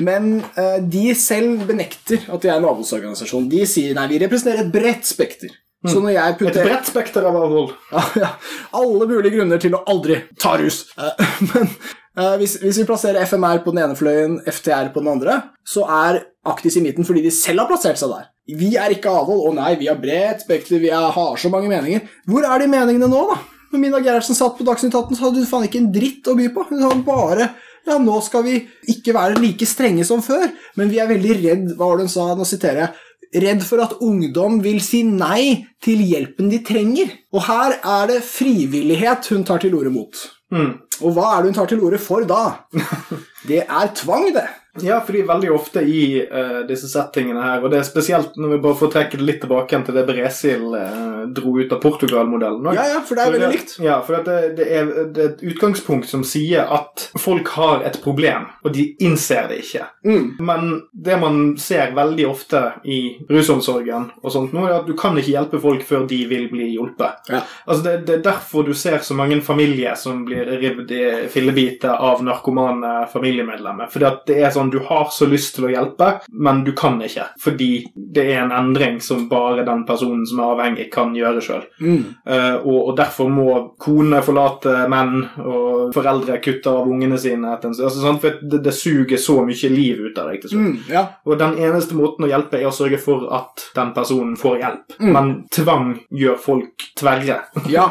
[0.00, 3.50] Men uh, de selv benekter at de er en avholdsorganisasjon.
[3.52, 5.52] De sier nei, vi representerer et bredt spekter.
[5.90, 7.72] Så når jeg Et bredt spekter av avhold.
[7.90, 8.30] ja, ja.
[8.78, 10.84] Alle mulige grunner til å aldri ta rus.
[10.94, 15.10] Eh, Men eh, hvis, hvis vi plasserer FMR på den ene fløyen, FTR på den
[15.16, 18.28] andre, så er Aktis i midten fordi de selv har plassert seg der.
[18.58, 19.44] Vi er ikke avhold.
[19.46, 22.06] Å nei, vi har bredt spekter, vi er, har så mange meninger.
[22.30, 23.38] Hvor er de meningene nå, da?
[23.72, 26.34] Når Mina Gerhardsen satt på Dagsnytt 18, så hadde hun faen ikke en dritt å
[26.36, 26.66] by på.
[26.68, 27.52] Hun sa bare
[27.86, 28.58] ja, nå skal vi
[28.92, 30.44] ikke være like strenge som før,
[30.78, 32.28] men vi er veldig redd Hva var det hun sa?
[32.38, 33.08] Nå siterer jeg.
[33.32, 37.12] Redd for at ungdom vil si nei til hjelpen de trenger.
[37.32, 40.24] Og her er det frivillighet hun tar til orde mot.
[40.52, 40.74] Mm.
[41.00, 42.42] Og hva er det hun tar til orde for da?
[43.48, 44.44] Det er tvang, det.
[44.80, 48.60] Ja, fordi veldig ofte i uh, disse settingene her, og det er spesielt når vi
[48.64, 52.70] bare får trekke det litt tilbake til det Bresil uh, dro ut av Portugal-modellen.
[52.72, 53.74] Ja, ja, for det er veldig likt.
[53.84, 57.98] Ja, for det, det, er, det er et utgangspunkt som sier at folk har et
[58.00, 59.90] problem, og de innser det ikke.
[60.08, 60.24] Mm.
[60.40, 62.98] Men det man ser veldig ofte i
[63.28, 66.70] rusomsorgen, og sånt nå, er at du kan ikke hjelpe folk før de vil bli
[66.72, 67.28] hjulpet.
[67.28, 67.42] Ja.
[67.66, 71.92] Altså det, det er derfor du ser så mange familier som blir revet i fillebiter
[71.92, 73.92] av narkomane familiemedlemmer.
[73.92, 77.00] Fordi at det er sånn du har så lyst til å hjelpe, men du kan
[77.02, 77.24] ikke.
[77.40, 81.62] Fordi det er en endring som bare den personen som er avhengig, kan gjøre sjøl.
[81.80, 82.02] Mm.
[82.28, 83.48] Uh, og, og derfor må
[83.80, 87.56] kone forlate menn, og foreldre kutte av ungene sine.
[87.56, 87.90] Altså?
[88.22, 90.40] For det, det suger så mye liv ut av deg.
[90.42, 90.68] til slutt.
[90.68, 90.78] Mm.
[90.92, 91.06] Ja.
[91.26, 94.98] Og den eneste måten å hjelpe er å sørge for at den personen får hjelp.
[95.00, 95.12] Mm.
[95.16, 97.40] Men tvang gjør folk tverre.
[97.72, 97.88] ja.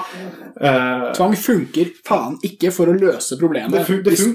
[0.62, 3.72] Uh, Tvang funker faen ikke for å løse problemet.
[3.74, 4.28] Det fun- det fun-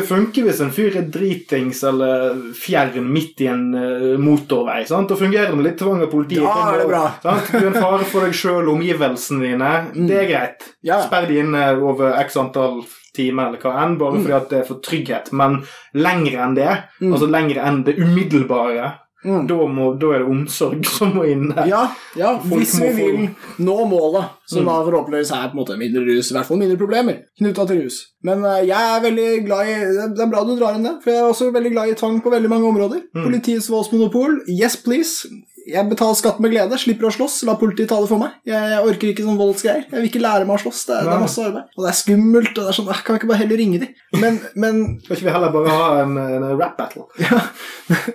[0.00, 4.82] det funker hvis en fyr er dritings eller fjern midt i en eh, motorvei.
[4.88, 5.10] Sant?
[5.14, 6.42] Og fungerer med litt tvang av politiet.
[6.42, 7.04] Ja, er det bra.
[7.22, 7.50] Sant?
[7.52, 9.72] Du er en fare for deg sjøl og omgivelsene dine.
[10.08, 10.68] Det er greit.
[10.86, 11.00] Ja.
[11.06, 12.82] Sperr de inne over x antall
[13.16, 15.32] timer eller hva enn, bare fordi at det er for trygghet.
[15.32, 15.60] Men
[15.94, 16.70] lengre enn det,
[17.00, 17.12] Mm.
[17.14, 18.92] altså lengre enn det umiddelbare,
[19.24, 19.46] Mm.
[19.50, 21.66] da, må, da er det omsorg som må inn der.
[21.66, 21.80] Ja,
[22.16, 23.28] ja hvis vi få- vil
[23.66, 24.66] nå målet, som Mm.
[24.70, 27.82] da forhåpentligvis er på en måte mindre rus, i hvert fall mindre problemer knytta til
[27.82, 27.96] rus.
[28.22, 29.74] Men eh, jeg er veldig glad i
[30.14, 32.22] Det er bra du drar inn det, for jeg er også veldig glad i tvang
[32.22, 33.02] på veldig mange områder.
[33.14, 33.24] Mm.
[33.24, 35.26] Politiets voldsmonopol, yes please.
[35.68, 38.36] Jeg betaler skatt med glede, slipper å slåss, la politiet ta det for meg.
[38.48, 39.86] Jeg, jeg orker ikke sånn voldsgreier.
[39.90, 40.84] Jeg vil ikke lære meg å slåss.
[40.88, 41.70] Det det er masse arbeid.
[41.76, 42.52] Og det er skummelt.
[42.54, 43.88] og det er sånn, jeg Kan vi ikke bare heller ringe de?
[44.16, 47.08] Men, men Skal ikke vi heller bare ha en, en rap battle?
[47.28, 47.42] Ja,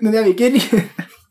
[0.02, 0.82] men jeg vil ikke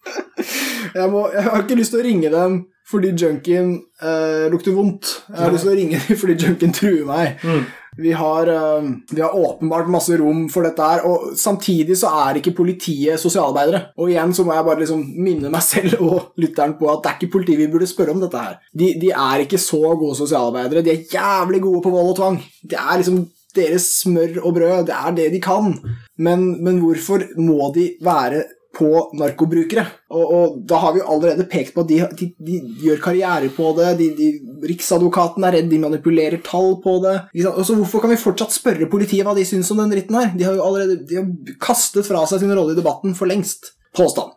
[0.99, 2.63] jeg, må, jeg har ikke lyst til å ringe dem
[2.93, 3.71] fordi junkien
[4.03, 5.13] eh, lukter vondt.
[5.31, 7.39] Jeg har lyst til å ringe dem fordi junkien truer meg.
[7.47, 7.63] Mm.
[7.97, 12.41] Vi har, eh, vi har åpenbart masse rom for dette her, og samtidig så er
[12.41, 13.93] ikke politiet sosialarbeidere.
[13.99, 17.11] Og igjen så må jeg bare liksom minne meg selv og lytteren på at det
[17.11, 18.57] er ikke politiet vi burde spørre om dette her.
[18.73, 20.85] De, de er ikke så gode sosialarbeidere.
[20.85, 22.41] De er jævlig gode på vold og tvang.
[22.65, 23.21] Det er liksom
[23.57, 24.87] deres smør og brød.
[24.89, 25.77] Det er det de kan.
[26.17, 28.89] Men, men hvorfor må de være på
[29.21, 29.85] narkobrukere.
[30.13, 33.73] Og, og, da har vi allerede pekt på at de, de, de gjør karriere på
[33.79, 33.93] det.
[34.01, 34.29] De,
[34.69, 37.17] Riksadvokaten er redd de manipulerer tall på det.
[37.53, 40.31] Og så Hvorfor kan vi fortsatt spørre politiet hva de syns om den dritten her?
[40.37, 43.75] De har jo allerede de har kastet fra seg sin rolle i debatten for lengst.
[43.97, 44.33] Påstand.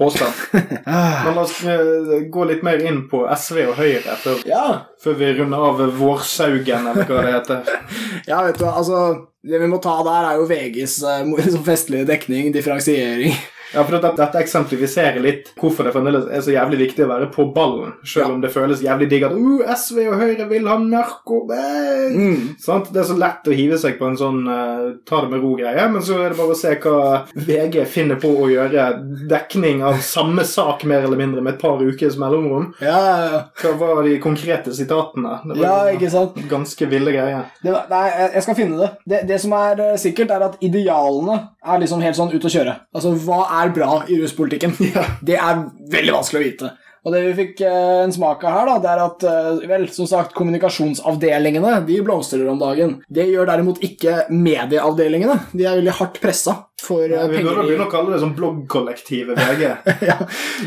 [0.00, 0.32] Påstand.
[1.24, 4.66] Men la oss eh, gå litt mer inn på SV og Høyre før, Ja,
[5.02, 7.74] før vi runder av Vårsaugen, eller hva det heter.
[8.30, 9.00] ja vet du hva, altså
[9.44, 13.36] Det vi må ta der, er jo VGs eh, festlige dekning, differensiering.
[13.74, 17.28] Ja, for dette, dette eksemplifiserer litt hvorfor det fremdeles er så jævlig viktig å være
[17.34, 18.32] på ballen, selv Ja.
[18.34, 21.42] om det føles jævlig digg at uh, SV og Høyre vil ha narko.
[22.10, 22.56] Mm.
[22.58, 22.90] Sant?
[22.92, 25.86] Det er så lett å hive seg på en sånn uh, ta det med ro-greie,
[25.92, 28.88] men så er det bare å se hva VG finner på å gjøre.
[29.30, 32.72] Dekning av samme sak mer eller mindre med et par ukers mellomrom.
[32.82, 33.40] Ja, ja, ja.
[33.62, 35.36] Hva var de konkrete sitatene?
[35.46, 36.38] Det var ja, ikke sant?
[36.50, 37.46] ganske ville greier.
[37.62, 38.90] Det, nei, jeg- jeg skal finne det.
[39.06, 39.20] det.
[39.30, 42.76] Det som er eh, sikkert, er at idealene er liksom helt sånn ut å kjøre.
[42.96, 44.76] Altså, hva er bra i ruspolitikken?
[45.28, 46.70] Det er veldig vanskelig å vite.
[47.00, 49.86] Og det vi fikk eh, en smak av her, da, det er at eh, vel,
[49.88, 52.98] som sagt, kommunikasjonsavdelingene de blomstrer om dagen.
[53.08, 55.38] Det gjør derimot ikke medieavdelingene.
[55.56, 57.52] De er veldig hardt pressa for eh, Vi penger.
[57.56, 59.64] i- begynne å kalle det sånn bloggkollektivet VG.
[60.10, 60.18] ja,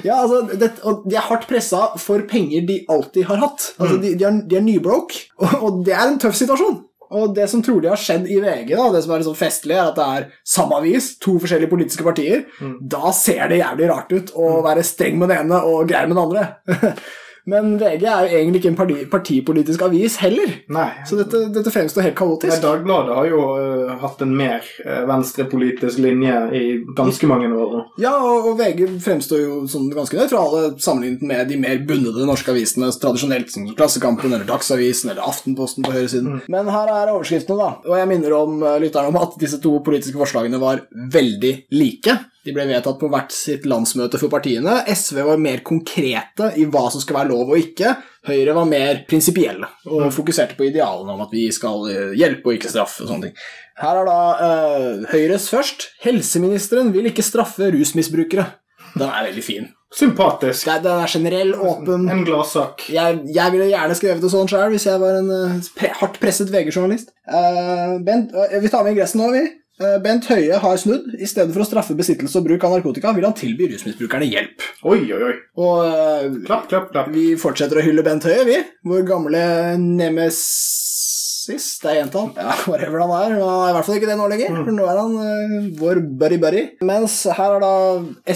[0.08, 3.70] ja altså, det, og de er hardt pressa for penger de alltid har hatt.
[3.78, 6.82] Altså, de, de, er, de er nybroke, og, og det er en tøff situasjon.
[7.12, 9.90] Og det som trolig har skjedd i VG, da, det som er sånn festlig, er
[9.92, 12.46] at det er samme avis, to forskjellige politiske partier.
[12.80, 16.18] Da ser det jævlig rart ut å være streng med den ene og grei med
[16.18, 16.48] den andre.
[17.50, 20.54] Men VG er jo egentlig ikke en parti, partipolitisk avis heller.
[20.72, 20.88] Nei.
[21.08, 22.62] Så dette, dette fremstår helt kaotisk.
[22.64, 26.64] Dagbladet har jo uh, hatt en mer øh, venstrepolitisk linje i
[26.96, 27.76] ganske mange år.
[28.00, 32.54] Ja, og, og VG fremstår jo som ganske nøytrale sammenlignet med de mer bundede norske
[32.54, 36.40] avisene, tradisjonelt som Klassekampen eller Dagsavisen eller Aftenposten på høyresiden.
[36.54, 37.90] Men her er overskriftene, da.
[37.90, 42.22] Og jeg minner om eh, lytterne om at disse to politiske forslagene var veldig like.
[42.44, 44.82] De ble vedtatt på hvert sitt landsmøte for partiene.
[44.92, 47.94] SV var mer konkrete i hva som skal være lov og ikke.
[48.28, 52.58] Høyre var mer prinsipielle og fokuserte på idealene om at vi skal eh, hjelpe og
[52.58, 53.04] ikke straffe.
[53.04, 53.38] og sånne ting.
[53.80, 55.88] Her er da uh, Høyres først.
[56.04, 58.46] Helseministeren vil ikke straffe rusmisbrukere.
[58.94, 59.72] Den er veldig fin.
[59.94, 60.68] Sympatisk.
[60.68, 62.06] Det Den er generell, åpen.
[62.12, 62.86] En gladsak.
[62.92, 66.20] Jeg, jeg ville gjerne skrevet det sånn sjøl hvis jeg var en uh, pre hardt
[66.22, 67.16] presset VG-journalist.
[67.24, 69.48] Uh, Bent, vi tar med ingressen nå, vi.
[69.82, 71.08] Eh, Bent Høie har snudd.
[71.18, 74.62] I stedet for å straffe besittelse og bruk av narkotika vil han tilby rusmisbrukerne hjelp.
[74.86, 75.34] Oi, oi, oi.
[75.64, 77.10] Og eh, Klapp, klapp, klapp.
[77.14, 78.60] vi fortsetter å hylle Bent Høie, vi.
[78.86, 79.42] Vår gamle
[79.82, 82.28] nemesis Det er jenta.
[82.38, 83.34] Ja, whatever han er.
[83.40, 86.04] Han er i hvert fall ikke det nå lenger, for nå er han uh, vår
[86.22, 86.64] buddy-buddy.
[86.86, 87.74] Mens her er da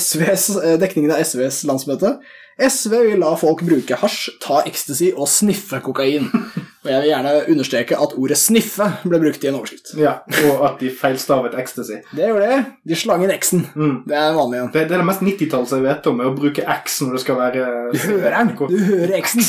[0.02, 0.50] SVs,
[0.82, 2.18] dekningen av SVs landsmøte.
[2.58, 6.26] SV vil la folk bruke hasj, ta ecstasy og sniffe kokain.
[6.86, 9.94] Og jeg vil gjerne understreke at ordet 'sniffe' ble brukt i en overskrift.
[9.98, 10.14] Ja,
[10.52, 11.98] Og at de feilstavet ecstasy.
[12.16, 12.60] Det gjorde de.
[12.88, 13.66] De slang inn X-en.
[13.76, 13.96] Mm.
[14.08, 14.70] Det er vanlig igjen.
[14.74, 17.24] Det, det er det mest 90-tallet jeg vet om, er å bruke X når det
[17.26, 18.54] skal være Du hører den.
[18.70, 19.44] Du hører X-en.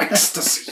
[0.00, 0.66] Ecstasy.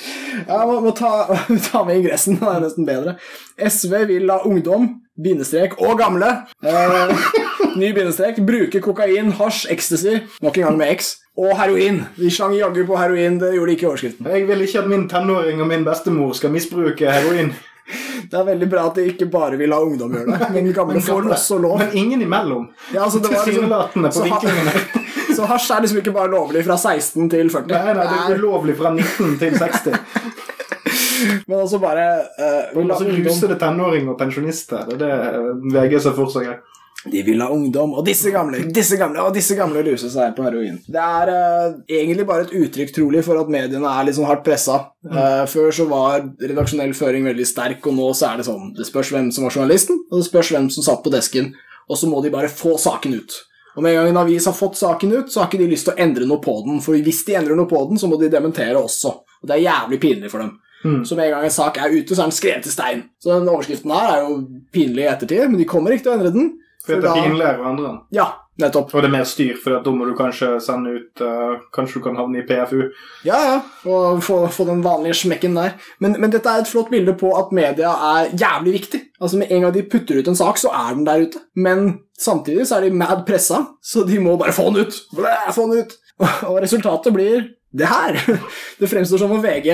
[0.49, 1.13] Ja, må, må ta,
[1.71, 2.39] ta med ingressen.
[2.41, 3.17] Det er nesten bedre.
[3.63, 6.31] SV vil la ungdom, bindestrek og gamle
[6.67, 7.27] eh,
[7.75, 8.39] Ny bindestrek.
[8.47, 12.05] Bruke kokain, hasj, ecstasy, nok en gang med X, og heroin.
[12.17, 13.39] Vi sang jaggu på heroin.
[13.41, 14.29] Det gjorde de ikke i overskriften.
[14.31, 17.55] Jeg vil ikke at min tenåring og min bestemor skal misbruke heroin.
[18.31, 21.03] Det er veldig bra at de ikke bare vil ha ungdom gjøre det, men gamle
[21.05, 21.75] får også lov.
[21.83, 22.71] Men ingen imellom.
[22.95, 24.73] Ja, altså, det var liksom, på så, vinklingene.
[25.37, 27.75] så hasj er liksom ikke bare lovlig fra 16 til 40.
[27.75, 30.01] Nei, nei, det er ulovlig fra 19 til 60.
[31.49, 32.07] Men også bare
[32.41, 34.89] uh, Rusede tenåringer og pensjonister.
[34.89, 36.49] Det er det VG ser for seg.
[37.13, 40.47] De vil ha ungdom, og disse gamle, disse gamle og disse gamle ruser seg på
[40.47, 40.79] heroin.
[40.89, 44.45] Det er uh, egentlig bare et uttrykk, trolig, for at mediene er litt sånn hardt
[44.47, 44.79] pressa.
[45.05, 48.87] Eh, før så var redaksjonell føring veldig sterk, og nå så er det sånn Det
[48.89, 51.53] spørs hvem som var journalisten, og det spørs hvem som satt på desken,
[51.85, 53.37] og så må de bare få saken ut.
[53.75, 55.89] Og med en gang en avis har fått saken ut, så har ikke de lyst
[55.89, 58.17] til å endre noe på den, for hvis de endrer noe på den, så må
[58.21, 59.13] de dementere også.
[59.43, 60.55] Og det er jævlig pinlig for dem.
[61.05, 63.07] Så med en gang en sak er ute, så er den skrevet i stein.
[63.23, 64.35] Så den overskriften her er jo
[64.73, 66.51] pinlig i ettertid, men de kommer ikke til å endre den.
[66.85, 68.01] For det er pinligere den.
[68.13, 68.27] Ja,
[68.61, 68.93] nettopp.
[68.93, 72.05] Og det er mer styr, for da må du kanskje sende ut uh, Kanskje du
[72.05, 72.83] kan havne i PFU.
[73.27, 73.57] Ja, ja,
[73.89, 75.79] og få, få den vanlige smekken der.
[76.05, 79.03] Men, men dette er et flott bilde på at media er jævlig viktig.
[79.21, 81.45] Altså Med en gang de putter ut en sak, så er den der ute.
[81.57, 85.01] Men samtidig så er de mad pressa, så de må bare få den ut.
[85.17, 85.99] Blæ, få den ut.
[86.21, 88.21] Og, og resultatet blir det her.
[88.81, 89.73] Det fremstår som om VG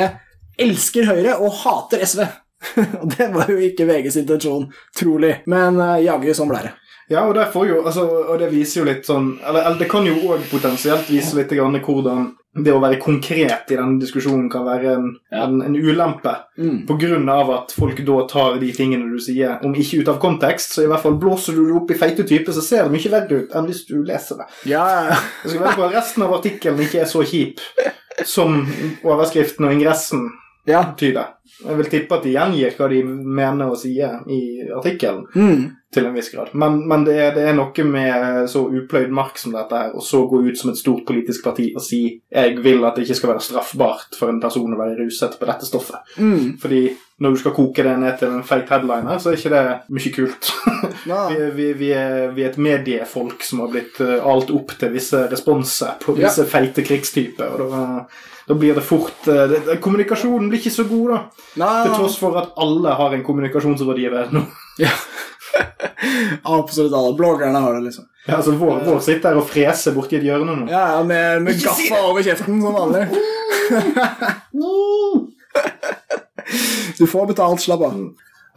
[0.61, 2.25] elsker Høyre og hater SV.
[3.01, 5.39] Og det var jo ikke VGs intensjon, trolig.
[5.49, 6.75] Men uh, jaggu, sånn ble det.
[7.11, 7.37] Ja, og,
[7.67, 11.09] jo, altså, og det viser jo litt sånn Eller, eller det kan jo òg potensielt
[11.11, 12.29] vise litt grann hvordan
[12.65, 15.45] det å være konkret i denne diskusjonen kan være en, Ja.
[15.45, 16.33] en, en ulempe.
[16.59, 16.81] Mm.
[16.89, 20.19] På grunn av at folk da tar de tingene du sier, om ikke ut av
[20.19, 22.97] kontekst, så i hvert fall blåser du det opp i feite typer, så ser det
[22.97, 24.49] mye verre ut enn hvis du leser det.
[24.73, 24.83] Ja,
[25.13, 27.63] ja, Jeg skal være på at resten av artikkelen ikke er så kjip
[28.27, 28.65] som
[29.07, 30.27] overskriften og ingressen
[30.67, 30.85] ja.
[30.97, 31.37] tyder.
[31.65, 34.41] Jeg vil tippe at de gjengir hva de mener og sier i
[34.77, 35.77] artikkelen, Mm.
[35.93, 36.53] til en viss grad.
[36.55, 40.03] Men, men det, er, det er noe med så upløyd mark som dette her, og
[40.07, 43.17] så gå ut som et stort politisk parti og si jeg vil at det ikke
[43.19, 46.15] skal være straffbart for en person å være ruset på dette stoffet.
[46.23, 46.57] Mm.
[46.63, 46.85] Fordi
[47.21, 49.67] når du skal koke det ned til en feit headliner, så er ikke det
[49.99, 50.53] mye kult.
[51.11, 51.29] Ja.
[51.33, 54.91] vi, vi, vi, er, vi er et mediefolk som har blitt eh, alt opp til
[54.93, 56.27] visse responser på Ja.
[56.29, 57.57] visse feite krigstyper.
[57.65, 57.85] og da,
[58.51, 61.19] da blir det fort eh, det, det, Kommunikasjonen blir ikke så god, da.
[61.63, 64.43] Nei, Til tross for at alle har en kommunikasjonsrådgiver nå.
[64.81, 64.91] Ja.
[66.47, 67.17] Absolutt alle.
[67.19, 68.05] Bloggerne har det, liksom.
[68.25, 70.65] Ja, altså, vår, vår sitter her og freser borti et hjørne nå.
[70.71, 73.03] Ja, ja, med, med gaffa over kjeften, som vanlig.
[76.99, 77.95] Du får betalt, slapp av.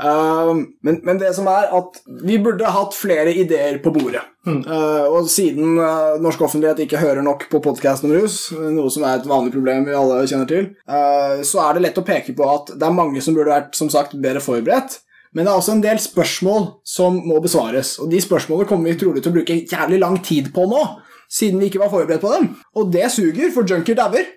[0.02, 4.24] Um, men, men det som er at vi burde hatt flere ideer på bordet.
[4.44, 9.06] Uh, og siden uh, norsk offentlighet ikke hører nok på podkasten om rus, noe som
[9.06, 12.36] er et vanlig problem vi alle kjenner til, uh, så er det lett å peke
[12.36, 15.00] på at det er mange som burde vært som sagt, bedre forberedt.
[15.34, 19.00] Men det er også en del spørsmål som må besvares, og de spørsmålene kommer vi
[19.02, 20.84] trolig til å bruke jævlig lang tid på nå,
[21.32, 22.52] siden vi ikke var forberedt på dem.
[22.78, 24.28] Og det suger, for junker dauer.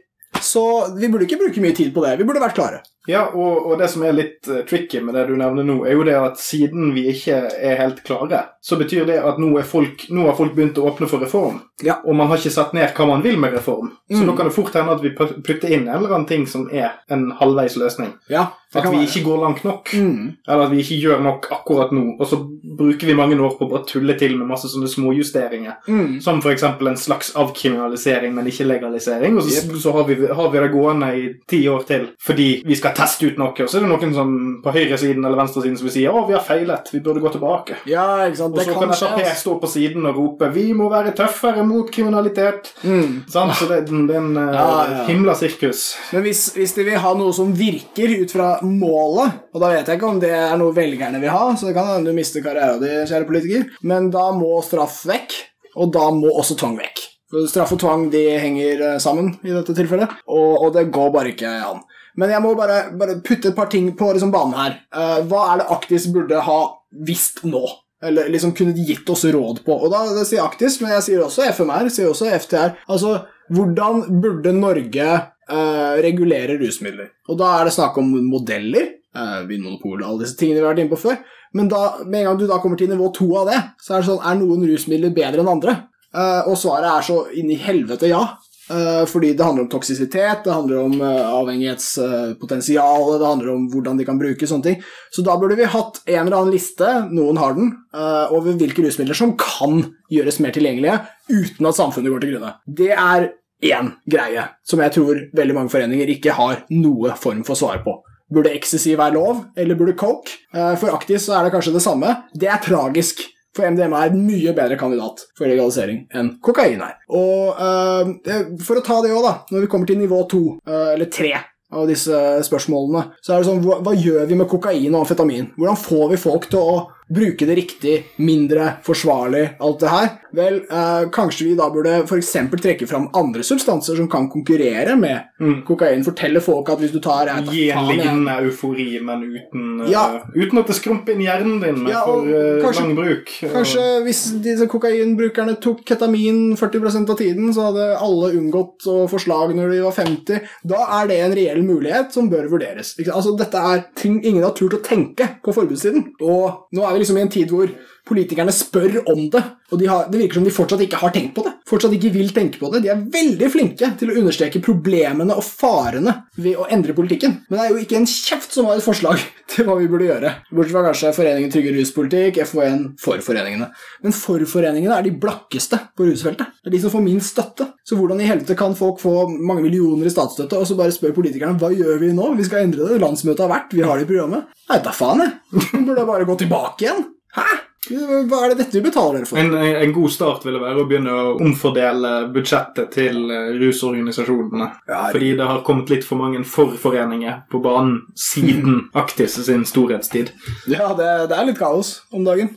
[0.43, 0.63] Så
[0.97, 2.17] vi burde ikke bruke mye tid på det.
[2.21, 2.81] Vi burde vært klare.
[3.09, 5.93] Ja, og, og det som er litt eh, tricky med det du nevner nå, er
[5.95, 9.63] jo det at siden vi ikke er helt klare, så betyr det at nå, er
[9.69, 11.61] folk, nå har folk begynt å åpne for reform.
[11.85, 11.99] Ja.
[12.09, 13.93] Og man har ikke satt ned hva man vil med reform.
[14.11, 14.27] Så Mm.
[14.31, 16.69] da kan det fort hende at vi pu- putter inn en eller annen ting som
[16.73, 18.15] er en halvveis løsning.
[18.31, 18.47] Ja,
[18.77, 19.89] At vi ikke går langt nok.
[19.95, 20.37] Mm.
[20.49, 22.17] Eller at vi ikke gjør nok akkurat nå.
[22.21, 22.37] Og så
[22.77, 25.77] bruker vi mange år på å bare tulle til med masse sånne småjusteringer.
[25.89, 26.21] Mm.
[26.21, 26.63] Som f.eks.
[26.67, 29.37] en slags avkriminalisering, men ikke legalisering.
[29.39, 32.77] Og så, så har, vi, har vi det gående i ti år til fordi vi
[32.79, 33.53] skal teste ut noe.
[33.53, 34.33] Og så er det noen som
[34.65, 37.79] på høyresiden eller venstresiden som vil si å, vi har feilet, vi burde gå tilbake.
[37.91, 38.57] Ja, ikke sant.
[38.57, 38.97] Og Det så kan kan.
[38.97, 42.73] Frp stå på siden og rope 'vi må være tøffere mot kriminalitet'.
[42.85, 43.25] Mm.
[43.31, 45.05] Sånn, Så det, det er en eh, Ja, ja.
[45.07, 45.97] himla sirkus.
[46.13, 49.87] Men hvis, hvis de vil ha noe som virker ut fra målet, og da vet
[49.87, 52.43] jeg ikke om det er noe velgerne vil ha, så det kan hende du mister
[52.45, 55.37] karrieren din, kjære politiker, men da må straff vekk,
[55.77, 57.05] og da må også tvang vekk.
[57.51, 61.33] Straff og tvang de henger eh, sammen i dette tilfellet, og, og det går bare
[61.35, 61.83] ikke an.
[62.17, 64.79] Men jeg må bare, bare putte et par ting på liksom banen her.
[64.95, 66.61] Eh, hva er det Aktis burde ha
[67.07, 67.63] visst nå?
[68.07, 69.77] Eller liksom kunne gitt oss råd på?
[69.77, 72.77] Og da sier Aktis, men jeg sier også FMR, sier også FTR.
[72.93, 73.19] Altså,
[73.53, 77.13] hvordan burde Norge eh, regulere rusmidler?
[77.29, 80.85] Og da er det snakk om modeller, uh, vinmonopol, alle disse tingene vi har vært
[80.85, 81.21] inne på før.
[81.57, 84.03] Men da, med en gang du da kommer til nivå to av det, så er
[84.03, 85.77] det sånn, er noen rusmidler bedre enn andre?
[86.17, 88.23] Eh, og svaret er så inn i helvete ja.
[88.71, 94.01] Eh, fordi det handler om toksisitet, det handler om uh, avhengighetspotensial, det handler om hvordan
[94.01, 94.81] de kan bruke sånne ting.
[95.15, 98.83] Så da burde vi hatt en eller annen liste, noen har den, eh, over hvilke
[98.83, 100.99] rusmidler som kan gjøres mer tilgjengelige
[101.31, 102.57] uten at samfunnet går til grunne.
[102.67, 103.31] Det er
[103.63, 107.95] én greie som jeg tror veldig mange foreninger ikke har noe form for svar på.
[108.35, 110.41] Burde ecstasy være lov, eller burde coke?
[110.53, 112.17] Eh, For Aktis så er det kanskje det samme.
[112.35, 113.23] Det er tragisk.
[113.57, 116.99] For MDMA er en mye bedre kandidat for legalisering enn kokain er.
[117.09, 119.35] Og uh, For å ta det òg, da.
[119.53, 121.33] Når vi kommer til nivå to, uh, eller tre
[121.77, 125.49] av disse spørsmålene, så er det sånn hva, hva gjør vi med kokain og amfetamin?
[125.57, 126.77] Hvordan får vi folk til å
[127.09, 130.09] bruke det riktig, mindre forsvarlig, alt det her?
[130.37, 132.33] Vel, eh, kanskje vi da burde f.eks.
[132.61, 135.63] trekke fram andre substanser som kan konkurrere med Mm.
[135.67, 136.03] kokain.
[136.05, 140.17] Fortelle folk at hvis du tar jeg vet Gi en lignende eufori, men uten, ja.
[140.17, 143.27] uh, uten at det skrumper inn hjernen din med Ja, for eh, kanskje- lang bruk.
[143.53, 149.21] Kanskje hvis disse kokainbrukerne tok ketamin 40% av tiden, så hadde alle unngått å få
[149.21, 150.41] slag når de var 50.
[150.67, 152.95] Da er det en reell mulighet som bør vurderes.
[153.07, 156.13] Altså, dette er ting ingen har turt å tenke på forbudstiden.
[156.23, 157.69] Og nå er liksom i en tid hvor
[158.07, 159.43] politikerne spør om det,
[159.73, 161.53] og de har, det virker som de fortsatt ikke har tenkt på det.
[161.67, 162.85] Fortsatt ikke vil tenke på det.
[162.85, 167.41] De er veldig flinke til å understreke problemene og farene ved å endre politikken.
[167.49, 170.07] Men det er jo ikke en kjeft som har et forslag til hva vi burde
[170.07, 170.33] gjøre.
[170.53, 173.69] Bortsett fra kanskje Foreningen Trygge ruspolitikk, FON, for foreningene.
[174.07, 176.55] Men for-foreningene er de blakkeste på rusfeltet.
[176.63, 177.73] Det er de som får minst støtte.
[177.87, 181.15] Så hvordan i helvete kan folk få mange millioner i statsstøtte, og så bare spør
[181.19, 182.33] politikerne hva gjør vi nå?
[182.39, 183.03] Vi skal endre det.
[183.03, 184.51] Landsmøtet har vært, vi har det i programmet.
[184.71, 185.63] Nei, da faen, jeg.
[185.87, 187.07] Burde bare gå tilbake igjen.
[187.37, 187.47] Hæ?
[187.91, 189.41] Hva er det dette du betaler dere for?
[189.41, 194.69] En, en god start ville være å begynne å omfordele budsjettet til eh, rusorganisasjonene.
[194.89, 200.33] Ja, Fordi det har kommet litt for mange forforeninger på banen siden Aktis sin storhetstid.
[200.71, 202.57] Ja, det, det er litt kaos om dagen.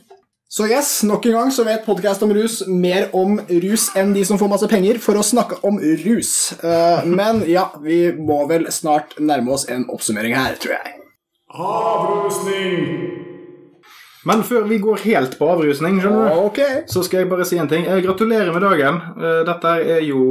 [0.50, 4.24] Så yes, nok en gang så vet podcast om rus mer om rus enn de
[4.26, 6.32] som får masse penger for å snakke om rus.
[6.58, 10.96] Eh, men ja, vi må vel snart nærme oss en oppsummering her, tror jeg.
[14.28, 16.82] Men før vi går helt på avrusning, skjønner du, okay.
[16.90, 17.86] så skal jeg bare si en ting.
[17.88, 19.00] Jeg gratulerer med dagen.
[19.16, 20.24] Eh, Dette er jo,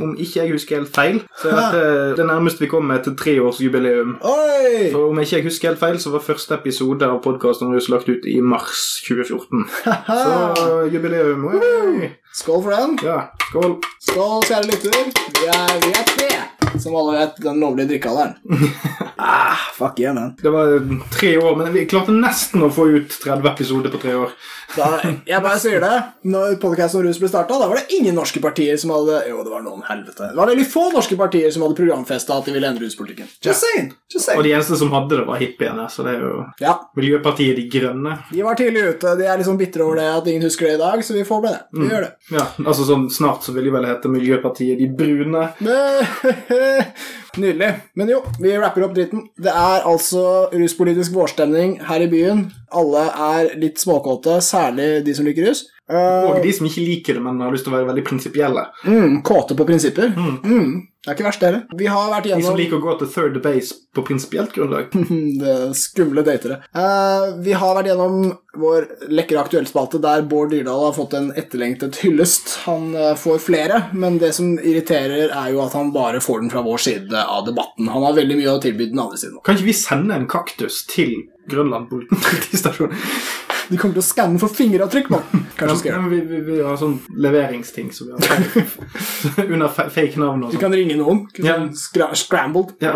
[0.00, 4.16] om ikke jeg husker helt feil, så er dette det nærmeste vi kommer til treårsjubileum.
[4.24, 4.88] Oi!
[4.94, 8.24] For om ikke jeg husker helt feil, så var første episode av podkasten lagt ut
[8.30, 9.66] i mars 2014.
[10.08, 11.48] Så jubileum.
[11.52, 12.12] Oi.
[12.34, 12.98] Skål for den.
[13.04, 13.20] Ja,
[13.50, 13.76] skål.
[14.08, 15.10] Skål, kjære lytter.
[15.36, 18.38] Vi er, vi er tre, som alle vet, den lovlige drikkealderen.
[19.16, 20.34] ah, fuck yeah, man.
[20.42, 20.78] Det var
[21.14, 24.34] tre år, men vi klarte nesten å få ut 30 episoder på tre år.
[24.74, 24.88] Da,
[25.28, 25.92] jeg bare sier det.
[26.26, 29.42] Når podcast om rus ble starta, da var det ingen norske partier som hadde Jo,
[29.46, 30.30] det var noen helvete.
[30.32, 33.28] Det var veldig få norske partier som hadde programfesta at de ville endre ruspolitikken.
[33.44, 33.92] Just saying.
[34.10, 34.40] Just saying.
[34.40, 35.86] Og de eneste som hadde det, var hippiene.
[35.92, 38.16] Så det er jo Ja, Miljøpartiet De Grønne.
[38.32, 39.14] de var tidlig ute.
[39.20, 41.44] De er liksom bitre over det at ingen husker det i dag, så vi får
[41.44, 41.62] med det.
[41.84, 42.12] Vi gjør det.
[42.34, 45.46] Ja, altså sånn Snart så vil de vel hete Miljøpartiet De Brune.
[47.34, 47.70] Nydelig.
[47.98, 49.24] Men jo, vi rapper opp dritten.
[49.42, 50.24] Det er altså
[50.54, 52.44] ruspolitisk vårstemning her i byen.
[52.74, 55.64] Alle er litt småkåte, særlig de som liker rus.
[55.90, 58.66] Eh, Og de som ikke liker det, men har lyst til å være veldig prinsipielle.
[58.86, 60.14] mm, kåte på prinsipper.
[60.16, 60.88] Mm.
[61.04, 61.58] Det er ikke verst, dere.
[61.76, 64.88] Vi har vært De som liker å gå til third base på prinsipielt grunnlag.
[65.42, 66.62] det skumle datere.
[66.72, 72.00] Uh, vi har vært gjennom vår lekre aktuellspalte der Bård Dyrdal har fått en etterlengtet
[72.00, 72.54] hyllest.
[72.64, 76.52] Han uh, får flere, men det som irriterer, er jo at han bare får den
[76.54, 77.92] fra vår side av debatten.
[77.92, 79.42] Han har veldig mye å tilby den andre siden.
[79.44, 81.18] Kan ikke vi sende en kaktus til
[81.52, 82.96] Grønland politistasjon?
[83.70, 85.44] De kommer til å skanne for fingeravtrykk, mann.
[85.56, 90.50] Kanskje Ja, vi, vi, vi har sånn leveringsting som vi har under fake navn og
[90.52, 90.64] Vi sånn.
[90.66, 91.22] kan ringe noen.
[91.38, 91.56] Ja.
[91.56, 92.74] Sånn skra scrambled.
[92.84, 92.92] Ja.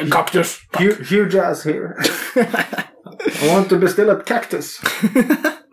[0.00, 0.56] En kaktus.
[0.78, 1.92] Hugh, Hugh Jazz here.
[3.20, 4.78] I want to bestille et cactus.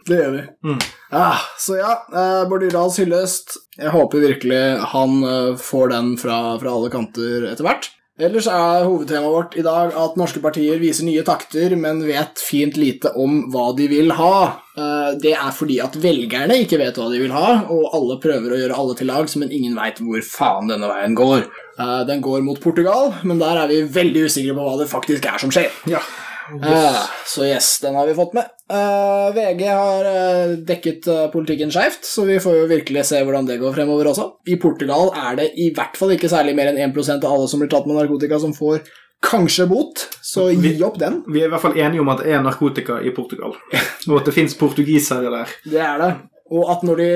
[0.08, 0.42] Det gjør vi.
[0.68, 0.80] Mm.
[1.12, 1.30] Ja,
[1.60, 3.58] så ja, uh, Bård Dyrdals hyllest.
[3.78, 4.60] Jeg håper virkelig
[4.94, 7.90] han eh, får den fra, fra alle kanter etter hvert.
[8.18, 12.74] Ellers er hovedtemaet vårt i dag at norske partier viser nye takter, men vet fint
[12.80, 14.38] lite om hva de vil ha.
[14.74, 18.56] Eh, det er fordi at velgerne ikke vet hva de vil ha, og alle prøver
[18.56, 21.46] å gjøre alle til lags, men ingen veit hvor faen denne veien går.
[21.78, 25.30] Eh, den går mot Portugal, men der er vi veldig usikre på hva det faktisk
[25.30, 25.70] er som skjer.
[25.94, 26.02] Ja.
[26.56, 28.52] Eh, så yes, den har vi fått med.
[28.72, 33.50] Eh, VG har eh, dekket eh, politikken skeivt, så vi får jo virkelig se hvordan
[33.50, 34.30] det går fremover også.
[34.48, 37.64] I Portugal er det i hvert fall ikke særlig mer enn 1% av alle som
[37.64, 38.84] blir tatt med narkotika, som får
[39.24, 41.22] kanskje bot, så gi opp den.
[41.34, 43.56] Vi er i hvert fall enige om at det er narkotika i Portugal.
[44.08, 45.58] Og at det fins portugisere der.
[45.66, 46.12] Det er det.
[46.54, 47.10] Og at når de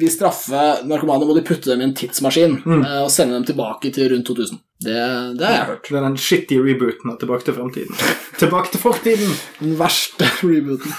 [0.00, 3.90] vil straffe narkomane, må de putte dem i en tidsmaskin eh, og sende dem tilbake
[3.94, 4.60] til rundt 2000.
[4.80, 4.96] Det,
[5.36, 5.88] det har jeg hørt.
[5.90, 7.98] Det er den shitty rebooten av Tilbake til fremtiden.
[8.40, 9.34] Tilbake til fortiden!
[9.60, 10.94] Den verste rebooten.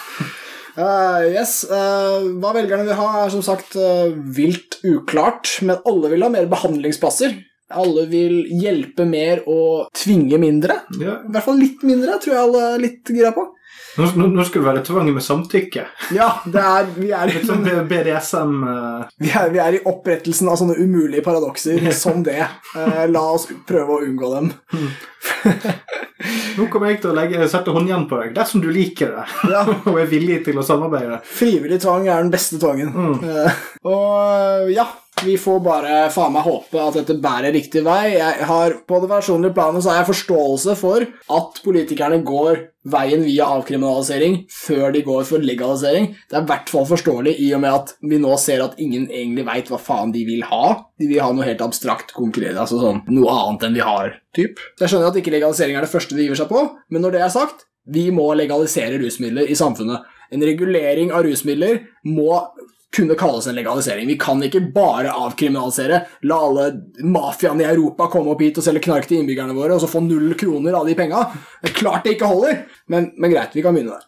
[0.72, 6.14] Uh, yes, Uh, Hva velgerne vil ha, er som sagt uh, vilt uklart, men alle
[6.14, 7.34] vil ha mer behandlingsplasser.
[7.72, 10.82] Alle vil hjelpe mer og tvinge mindre.
[11.00, 11.22] Ja.
[11.24, 13.48] I hvert fall litt mindre, tror jeg alle er litt gira på.
[13.98, 15.84] Nå, nå, nå skal du være tvang med samtykke.
[16.16, 19.10] Ja, det er, vi, er, Litt sånn BDSM uh...
[19.20, 22.40] vi, er, vi er i opprettelsen av sånne umulige paradokser som det.
[22.76, 24.52] Uh, la oss prøve å unngå dem.
[26.58, 29.64] Nå kommer jeg til å legge, sette håndjern på deg dersom du liker det Ja.
[29.90, 31.20] og er villig til å samarbeide.
[31.28, 32.94] Frivillig tvang er den beste tvangen.
[33.26, 34.88] Eh, og ja,
[35.26, 38.16] vi får bare faen meg håpe at dette bærer riktig vei.
[38.16, 43.22] Jeg har, På det personlige planet så har jeg forståelse for at politikerne går veien
[43.22, 46.12] via avkriminalisering før de går for legalisering.
[46.30, 49.06] Det er i hvert fall forståelig i og med at vi nå ser at ingen
[49.10, 50.78] egentlig veit hva faen de vil ha.
[50.98, 54.16] De vil ha noe helt abstrakt, konkret, altså sånn noe annet enn vi har.
[54.38, 54.62] Typ.
[54.76, 57.18] Så jeg skjønner at ikke legalisering er det første de giver seg på, men når
[57.18, 60.06] det er sagt, vi må legalisere rusmidler i samfunnet.
[60.32, 62.38] En regulering av rusmidler må
[62.96, 64.08] kunne kalles en legalisering.
[64.08, 66.66] Vi kan ikke bare avkriminalisere, la alle
[67.08, 70.00] mafiaene i Europa komme opp hit og selge knark til innbyggerne våre, og så få
[70.04, 71.20] null kroner av de penga.
[71.64, 72.54] Det klart det ikke holder,
[72.92, 74.04] men, men greit, vi kan begynne der.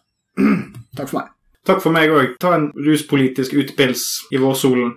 [0.98, 1.30] Takk for meg.
[1.64, 2.34] Takk for meg òg.
[2.44, 4.02] Ta en ruspolitisk utpils
[4.36, 4.92] i vårsolen.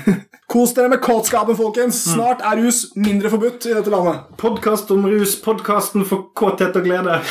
[0.50, 2.02] Kos dere med kåtskapen, folkens.
[2.10, 4.28] Snart er rus mindre forbudt i dette landet.
[4.40, 7.20] Podkast om rus, podkasten for kåthet og glede.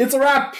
[0.00, 0.54] It's a wrap!